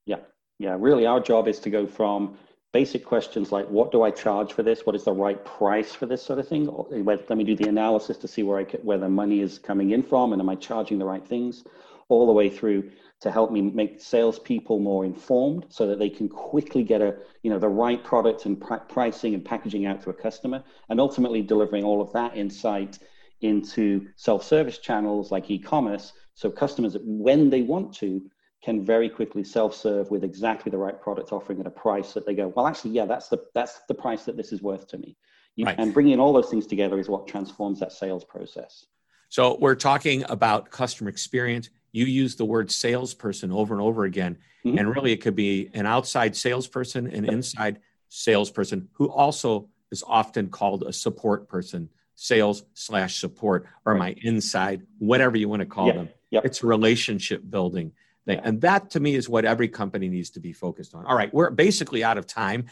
Yeah. 0.07 0.21
Yeah. 0.59 0.77
Really, 0.79 1.07
our 1.07 1.21
job 1.21 1.49
is 1.49 1.59
to 1.61 1.71
go 1.71 1.87
from 1.87 2.37
basic 2.75 3.05
questions 3.05 3.53
like 3.53 3.71
what 3.71 3.93
do 3.93 4.03
I 4.03 4.11
charge 4.11 4.53
for 4.53 4.65
this? 4.65 4.85
What 4.85 4.97
is 4.97 5.05
the 5.05 5.13
right 5.13 5.43
price 5.45 5.95
for 5.95 6.07
this 6.07 6.23
sort 6.23 6.41
of 6.41 6.49
thing? 6.49 6.69
Eh, 6.93 7.03
let 7.05 7.39
me 7.39 7.45
do 7.45 7.55
the 7.55 7.69
analysis 7.69 8.19
to 8.19 8.29
see 8.29 8.43
where 8.43 8.59
I 8.59 8.65
where 8.83 8.99
the 8.99 9.09
money 9.09 9.41
is 9.41 9.59
coming 9.59 9.93
in 9.93 10.03
from, 10.03 10.33
and 10.33 10.43
am 10.43 10.49
I 10.49 10.57
charging 10.57 10.99
the 10.99 11.05
right 11.05 11.27
things? 11.27 11.65
All 12.09 12.27
the 12.27 12.33
way 12.33 12.51
through 12.51 12.91
to 13.21 13.31
help 13.31 13.51
me 13.53 13.63
make 13.63 14.01
salespeople 14.01 14.81
more 14.81 15.05
informed, 15.05 15.67
so 15.69 15.87
that 15.87 15.99
they 16.01 16.11
can 16.11 16.29
quickly 16.29 16.83
get 16.83 17.01
a 17.01 17.17
you 17.43 17.51
know 17.51 17.61
the 17.61 17.69
right 17.69 18.03
product 18.03 18.45
and 18.45 18.61
pr- 18.61 18.85
pricing 18.89 19.35
and 19.35 19.45
packaging 19.45 19.87
out 19.87 20.03
to 20.03 20.11
a 20.11 20.15
customer, 20.15 20.63
and 20.89 21.01
ultimately 21.01 21.43
delivering 21.43 21.85
all 21.85 22.03
of 22.03 22.13
that 22.13 22.37
insight 22.37 22.99
into 23.41 24.07
self-service 24.17 24.79
channels 24.79 25.31
like 25.31 25.51
e-commerce 25.51 26.13
so 26.35 26.51
customers 26.51 26.97
when 27.03 27.51
they 27.51 27.63
want 27.63 27.95
to 27.95 28.23
can 28.65 28.83
very 28.83 29.11
quickly 29.11 29.45
self-serve 29.45 30.11
with 30.11 30.25
exactly 30.25 30.71
the 30.71 30.79
right 30.79 31.01
product 31.01 31.33
offering 31.33 31.61
at 31.61 31.67
a 31.67 31.71
price 31.71 32.15
that 32.15 32.25
they 32.25 32.35
go 32.35 32.49
well 32.57 32.67
actually 32.67 32.93
yeah 32.93 33.05
that's 33.05 33.29
the 33.29 33.39
that's 33.55 33.81
the 33.89 33.95
price 33.95 34.25
that 34.25 34.37
this 34.37 34.53
is 34.53 34.63
worth 34.63 34.89
to 34.89 34.99
me. 34.99 35.17
You, 35.57 35.67
right. 35.67 35.79
and 35.79 35.95
bringing 35.95 36.19
all 36.19 36.33
those 36.33 36.49
things 36.49 36.67
together 36.67 36.99
is 36.99 37.09
what 37.09 37.29
transforms 37.29 37.79
that 37.79 37.93
sales 37.93 38.25
process. 38.25 38.87
So 39.29 39.57
we're 39.61 39.77
talking 39.77 40.25
about 40.29 40.71
customer 40.71 41.09
experience. 41.11 41.71
You 41.93 42.07
use 42.07 42.35
the 42.35 42.45
word 42.45 42.73
salesperson 42.73 43.53
over 43.53 43.73
and 43.73 43.81
over 43.81 44.05
again. 44.05 44.39
Mm-hmm. 44.65 44.79
and 44.79 44.89
really 44.89 45.13
it 45.13 45.19
could 45.19 45.37
be 45.37 45.69
an 45.75 45.85
outside 45.85 46.35
salesperson 46.35 47.07
an 47.09 47.27
inside 47.27 47.81
salesperson 48.09 48.89
who 48.93 49.11
also 49.11 49.69
is 49.93 50.03
often 50.07 50.49
called 50.49 50.85
a 50.85 50.93
support 50.93 51.49
person 51.49 51.91
sales 52.17 52.65
slash 52.75 53.19
support 53.19 53.67
or 53.85 53.95
my 53.95 54.15
inside, 54.23 54.83
whatever 54.99 55.37
you 55.37 55.49
want 55.49 55.61
to 55.61 55.67
call 55.67 55.93
them. 55.93 56.09
Yep. 56.31 56.45
It's 56.45 56.63
relationship 56.63 57.43
building. 57.49 57.93
Thing. 58.27 58.41
And 58.43 58.61
that 58.63 58.91
to 58.93 59.01
me 59.01 59.17
is 59.17 59.29
what 59.29 59.45
every 59.45 59.69
company 59.69 60.09
needs 60.09 60.31
to 60.31 60.41
be 60.41 60.55
focused 60.55 60.95
on. 60.95 61.05
All 61.05 61.15
right, 61.15 61.33
we're 61.35 61.51
basically 61.51 62.03
out 62.03 62.17
of 62.17 62.27
time. 62.27 62.67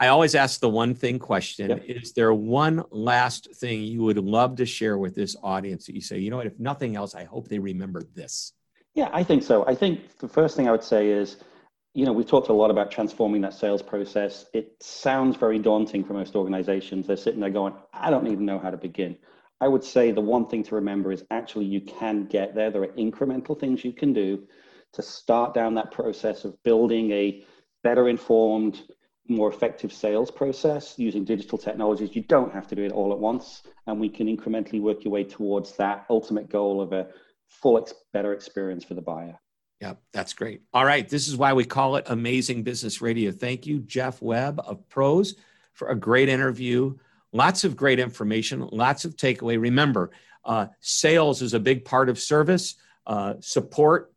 I 0.00 0.08
always 0.08 0.34
ask 0.34 0.60
the 0.60 0.68
one 0.68 0.94
thing 0.94 1.18
question 1.18 1.70
yep. 1.70 1.84
Is 1.86 2.12
there 2.12 2.32
one 2.32 2.84
last 2.90 3.54
thing 3.56 3.82
you 3.82 4.02
would 4.02 4.18
love 4.18 4.56
to 4.56 4.66
share 4.66 4.98
with 4.98 5.14
this 5.14 5.36
audience 5.42 5.86
that 5.86 5.94
you 5.94 6.00
say, 6.00 6.18
you 6.18 6.30
know 6.30 6.36
what, 6.36 6.46
if 6.46 6.58
nothing 6.58 6.96
else, 6.96 7.14
I 7.14 7.24
hope 7.24 7.48
they 7.48 7.58
remember 7.58 8.02
this? 8.14 8.52
Yeah, 8.94 9.08
I 9.12 9.22
think 9.22 9.42
so. 9.42 9.66
I 9.66 9.74
think 9.74 10.18
the 10.18 10.28
first 10.28 10.56
thing 10.56 10.68
I 10.68 10.72
would 10.72 10.82
say 10.82 11.08
is 11.10 11.36
you 11.98 12.04
know, 12.04 12.12
we've 12.12 12.28
talked 12.28 12.48
a 12.48 12.52
lot 12.52 12.70
about 12.70 12.92
transforming 12.92 13.40
that 13.40 13.52
sales 13.52 13.82
process. 13.82 14.46
It 14.54 14.76
sounds 14.80 15.36
very 15.36 15.58
daunting 15.58 16.04
for 16.04 16.12
most 16.12 16.36
organizations. 16.36 17.08
They're 17.08 17.16
sitting 17.16 17.40
there 17.40 17.50
going, 17.50 17.74
I 17.92 18.08
don't 18.08 18.28
even 18.28 18.44
know 18.44 18.60
how 18.60 18.70
to 18.70 18.76
begin. 18.76 19.16
I 19.60 19.66
would 19.66 19.82
say 19.82 20.12
the 20.12 20.20
one 20.20 20.46
thing 20.46 20.62
to 20.62 20.76
remember 20.76 21.10
is 21.10 21.24
actually 21.32 21.64
you 21.64 21.80
can 21.80 22.26
get 22.26 22.54
there. 22.54 22.70
There 22.70 22.84
are 22.84 22.94
incremental 22.96 23.58
things 23.58 23.84
you 23.84 23.92
can 23.92 24.12
do 24.12 24.46
to 24.92 25.02
start 25.02 25.54
down 25.54 25.74
that 25.74 25.90
process 25.90 26.44
of 26.44 26.62
building 26.62 27.10
a 27.10 27.44
better 27.82 28.08
informed, 28.08 28.80
more 29.26 29.52
effective 29.52 29.92
sales 29.92 30.30
process 30.30 31.00
using 31.00 31.24
digital 31.24 31.58
technologies. 31.58 32.14
You 32.14 32.22
don't 32.22 32.52
have 32.52 32.68
to 32.68 32.76
do 32.76 32.84
it 32.84 32.92
all 32.92 33.12
at 33.12 33.18
once. 33.18 33.64
And 33.88 33.98
we 33.98 34.08
can 34.08 34.28
incrementally 34.28 34.80
work 34.80 35.02
your 35.02 35.10
way 35.10 35.24
towards 35.24 35.72
that 35.78 36.06
ultimate 36.08 36.48
goal 36.48 36.80
of 36.80 36.92
a 36.92 37.08
full, 37.48 37.76
ex- 37.76 37.92
better 38.12 38.34
experience 38.34 38.84
for 38.84 38.94
the 38.94 39.02
buyer. 39.02 39.36
Yep, 39.80 40.00
that's 40.12 40.32
great. 40.32 40.62
All 40.72 40.84
right, 40.84 41.08
this 41.08 41.28
is 41.28 41.36
why 41.36 41.52
we 41.52 41.64
call 41.64 41.96
it 41.96 42.04
Amazing 42.08 42.64
Business 42.64 43.00
Radio. 43.00 43.30
Thank 43.30 43.66
you, 43.66 43.78
Jeff 43.80 44.20
Webb 44.20 44.60
of 44.64 44.88
Pros, 44.88 45.36
for 45.72 45.88
a 45.88 45.94
great 45.94 46.28
interview. 46.28 46.96
Lots 47.32 47.62
of 47.62 47.76
great 47.76 48.00
information, 48.00 48.66
lots 48.72 49.04
of 49.04 49.14
takeaway. 49.14 49.60
Remember, 49.60 50.10
uh, 50.44 50.66
sales 50.80 51.42
is 51.42 51.54
a 51.54 51.60
big 51.60 51.84
part 51.84 52.08
of 52.08 52.18
service. 52.18 52.74
Uh, 53.06 53.34
support 53.40 54.12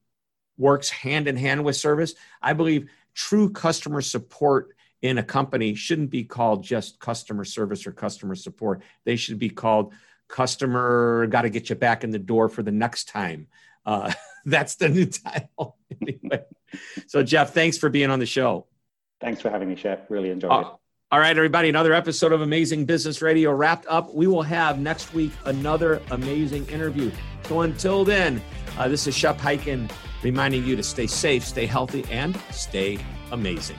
works 0.58 0.90
hand 0.90 1.28
in 1.28 1.36
hand 1.36 1.64
with 1.64 1.76
service. 1.76 2.16
I 2.42 2.54
believe 2.54 2.90
true 3.14 3.52
customer 3.52 4.02
support 4.02 4.76
in 5.02 5.18
a 5.18 5.24
company 5.24 5.76
shouldn't 5.76 6.10
be 6.10 6.24
called 6.24 6.64
just 6.64 7.00
customer 7.00 7.44
service 7.44 7.86
or 7.86 7.92
customer 7.92 8.36
support. 8.36 8.82
They 9.04 9.16
should 9.16 9.40
be 9.40 9.50
called 9.50 9.94
customer, 10.28 11.28
got 11.28 11.42
to 11.44 11.50
get 11.50 11.70
you 11.70 11.76
back 11.76 12.04
in 12.04 12.12
the 12.12 12.20
door 12.20 12.50
for 12.50 12.64
the 12.64 12.72
next 12.72 13.10
time. 13.10 13.48
Uh, 13.86 14.12
that's 14.46 14.76
the 14.76 14.90
new 14.90 15.06
title. 15.06 15.78
anyway. 16.02 16.44
So, 17.08 17.24
Jeff, 17.24 17.54
thanks 17.54 17.78
for 17.78 17.90
being 17.90 18.10
on 18.10 18.20
the 18.20 18.26
show. 18.26 18.68
Thanks 19.20 19.42
for 19.42 19.50
having 19.50 19.70
me, 19.70 19.76
Shep. 19.76 20.08
Really 20.10 20.30
enjoyed 20.30 20.52
uh, 20.52 20.60
it. 20.60 20.68
All 21.12 21.20
right, 21.20 21.36
everybody, 21.36 21.68
another 21.68 21.94
episode 21.94 22.32
of 22.32 22.42
Amazing 22.42 22.86
Business 22.86 23.22
Radio 23.22 23.52
wrapped 23.52 23.86
up. 23.88 24.14
We 24.14 24.28
will 24.28 24.44
have 24.44 24.80
next 24.80 25.14
week 25.14 25.34
another 25.46 26.02
amazing 26.10 26.66
interview. 26.68 27.12
So 27.44 27.62
until 27.62 28.06
then, 28.06 28.42
uh, 28.78 28.88
this 28.88 29.08
is 29.08 29.16
Shep 29.16 29.38
Hyken 29.38 29.92
reminding 30.24 30.66
you 30.66 30.78
to 30.78 30.84
stay 30.84 31.08
safe, 31.08 31.46
stay 31.46 31.66
healthy, 31.66 32.06
and 32.10 32.40
stay 32.52 32.98
amazing. 33.32 33.78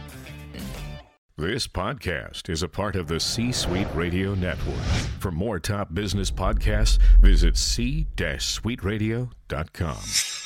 This 1.39 1.67
podcast 1.67 2.51
is 2.51 2.63
a 2.63 2.69
part 2.69 2.95
of 2.95 3.09
the 3.09 3.19
C 3.19 3.51
Suite 3.51 3.89
Radio 3.95 4.35
Network. 4.35 4.77
For 5.19 5.31
more 5.31 5.59
top 5.59 5.95
business 5.95 6.31
podcasts, 6.31 6.99
visit 7.21 7.57
c-suiteradio.com. 7.57 10.42